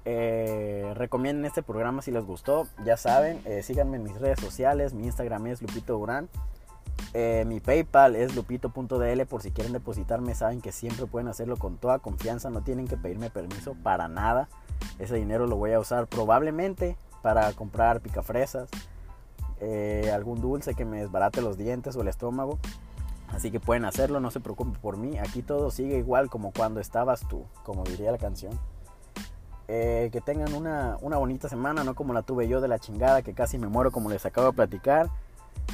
Eh, 0.05 0.93
recomienden 0.95 1.45
este 1.45 1.63
programa 1.63 2.03
si 2.03 2.13
les 2.13 2.25
gustó. 2.25 2.69
Ya 2.85 2.97
saben, 2.97 3.43
eh, 3.45 3.63
síganme 3.63 3.97
en 3.97 4.05
mis 4.05 4.19
redes 4.19 4.39
sociales. 4.39 4.95
Mi 4.95 5.05
Instagram 5.05 5.49
es 5.49 5.61
Lupito 5.61 5.99
Durán. 5.99 6.29
Eh, 7.15 7.45
mi 7.47 7.61
PayPal 7.61 8.15
es 8.17 8.35
lupito.dl 8.35 9.27
por 9.27 9.43
si 9.43 9.51
quieren 9.51 9.73
depositarme. 9.73 10.35
Saben 10.35 10.61
que 10.61 10.73
siempre 10.73 11.07
pueden 11.07 11.29
hacerlo 11.29 11.57
con 11.57 11.79
toda 11.79 11.99
confianza. 11.99 12.51
No 12.51 12.63
tienen 12.63 12.89
que 12.89 12.97
pedirme 12.97 13.31
permiso 13.31 13.75
para 13.83 14.09
nada. 14.09 14.49
Ese 14.99 15.17
dinero 15.17 15.47
lo 15.47 15.57
voy 15.57 15.73
a 15.73 15.81
usar 15.81 16.07
probablemente 16.07 16.97
para 17.23 17.53
comprar 17.53 18.01
picafresas. 18.01 18.69
Eh, 19.61 20.11
algún 20.15 20.41
dulce 20.41 20.75
que 20.75 20.85
me 20.85 21.01
desbarate 21.01 21.41
los 21.41 21.57
dientes 21.57 21.97
o 21.97 22.03
el 22.03 22.09
estómago. 22.09 22.59
Así 23.29 23.51
que 23.51 23.61
pueden 23.61 23.85
hacerlo, 23.85 24.21
no 24.21 24.31
se 24.31 24.41
preocupen 24.41 24.75
por 24.75 24.97
mí. 24.97 25.19
Aquí 25.19 25.43
todo 25.43 25.71
sigue 25.71 25.99
igual 25.99 26.31
como 26.31 26.53
cuando 26.53 26.81
estabas 26.81 27.27
tú, 27.29 27.45
como 27.65 27.85
diría 27.85 28.13
la 28.13 28.19
canción. 28.19 28.59
Eh, 29.69 30.11
que 30.13 30.21
tengan 30.21 30.55
una, 30.55 30.97
una 31.01 31.17
bonita 31.17 31.49
semana, 31.49 31.83
no 31.83 31.95
como 31.95 32.13
la 32.13 32.23
tuve 32.23 32.47
yo 32.47 32.61
de 32.61 32.69
la 32.69 32.79
chingada, 32.79 33.23
que 33.23 33.35
casi 33.35 33.59
me 33.59 33.67
muero 33.67 33.91
como 33.91 34.11
les 34.11 34.25
acabo 34.25 34.49
de 34.49 34.53
platicar. 34.53 35.11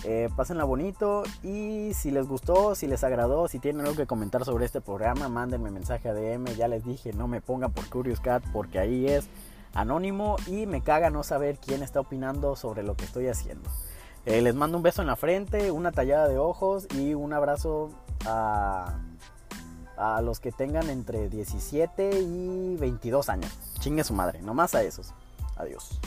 Eh, 0.05 0.29
pásenla 0.37 0.65
bonito 0.65 1.23
y 1.43 1.93
si 1.95 2.11
les 2.11 2.27
gustó, 2.27 2.75
si 2.75 2.87
les 2.87 3.05
agradó, 3.05 3.47
si 3.47 3.59
tienen 3.59 3.83
algo 3.83 3.97
que 3.97 4.07
comentar 4.07 4.45
sobre 4.45 4.65
este 4.65 4.81
programa, 4.81 5.29
mándenme 5.29 5.71
mensaje 5.71 6.09
a 6.09 6.15
DM. 6.15 6.57
Ya 6.57 6.69
les 6.69 6.85
dije, 6.85 7.13
no 7.13 7.29
me 7.29 7.41
pongan 7.41 7.73
por 7.73 7.89
Curious 7.89 8.21
Cat 8.21 8.43
porque 8.53 8.79
ahí 8.79 9.07
es 9.07 9.29
anónimo 9.75 10.37
y 10.47 10.67
me 10.67 10.83
caga 10.83 11.11
no 11.11 11.23
saber 11.23 11.59
quién 11.59 11.83
está 11.83 12.01
opinando 12.01 12.57
sobre 12.57 12.83
lo 12.83 12.97
que 12.97 13.05
estoy 13.05 13.29
haciendo. 13.29 13.71
Eh, 14.27 14.41
les 14.43 14.55
mando 14.55 14.77
un 14.77 14.83
beso 14.83 15.03
en 15.03 15.09
la 15.09 15.17
frente, 15.17 15.71
una 15.71 15.93
tallada 15.93 16.29
de 16.29 16.39
ojos 16.39 16.87
y 16.97 17.15
un 17.15 17.33
abrazo 17.33 17.91
a, 18.27 18.99
a 19.97 20.21
los 20.21 20.41
que 20.41 20.53
tengan 20.53 20.91
entre 20.91 21.29
17 21.29 22.21
y 22.21 22.77
22 22.77 23.29
años. 23.29 23.53
Chingue 23.81 24.05
su 24.05 24.15
madre, 24.15 24.43
nomás 24.43 24.75
a 24.75 24.83
esos. 24.83 25.13
Adiós. 25.57 26.01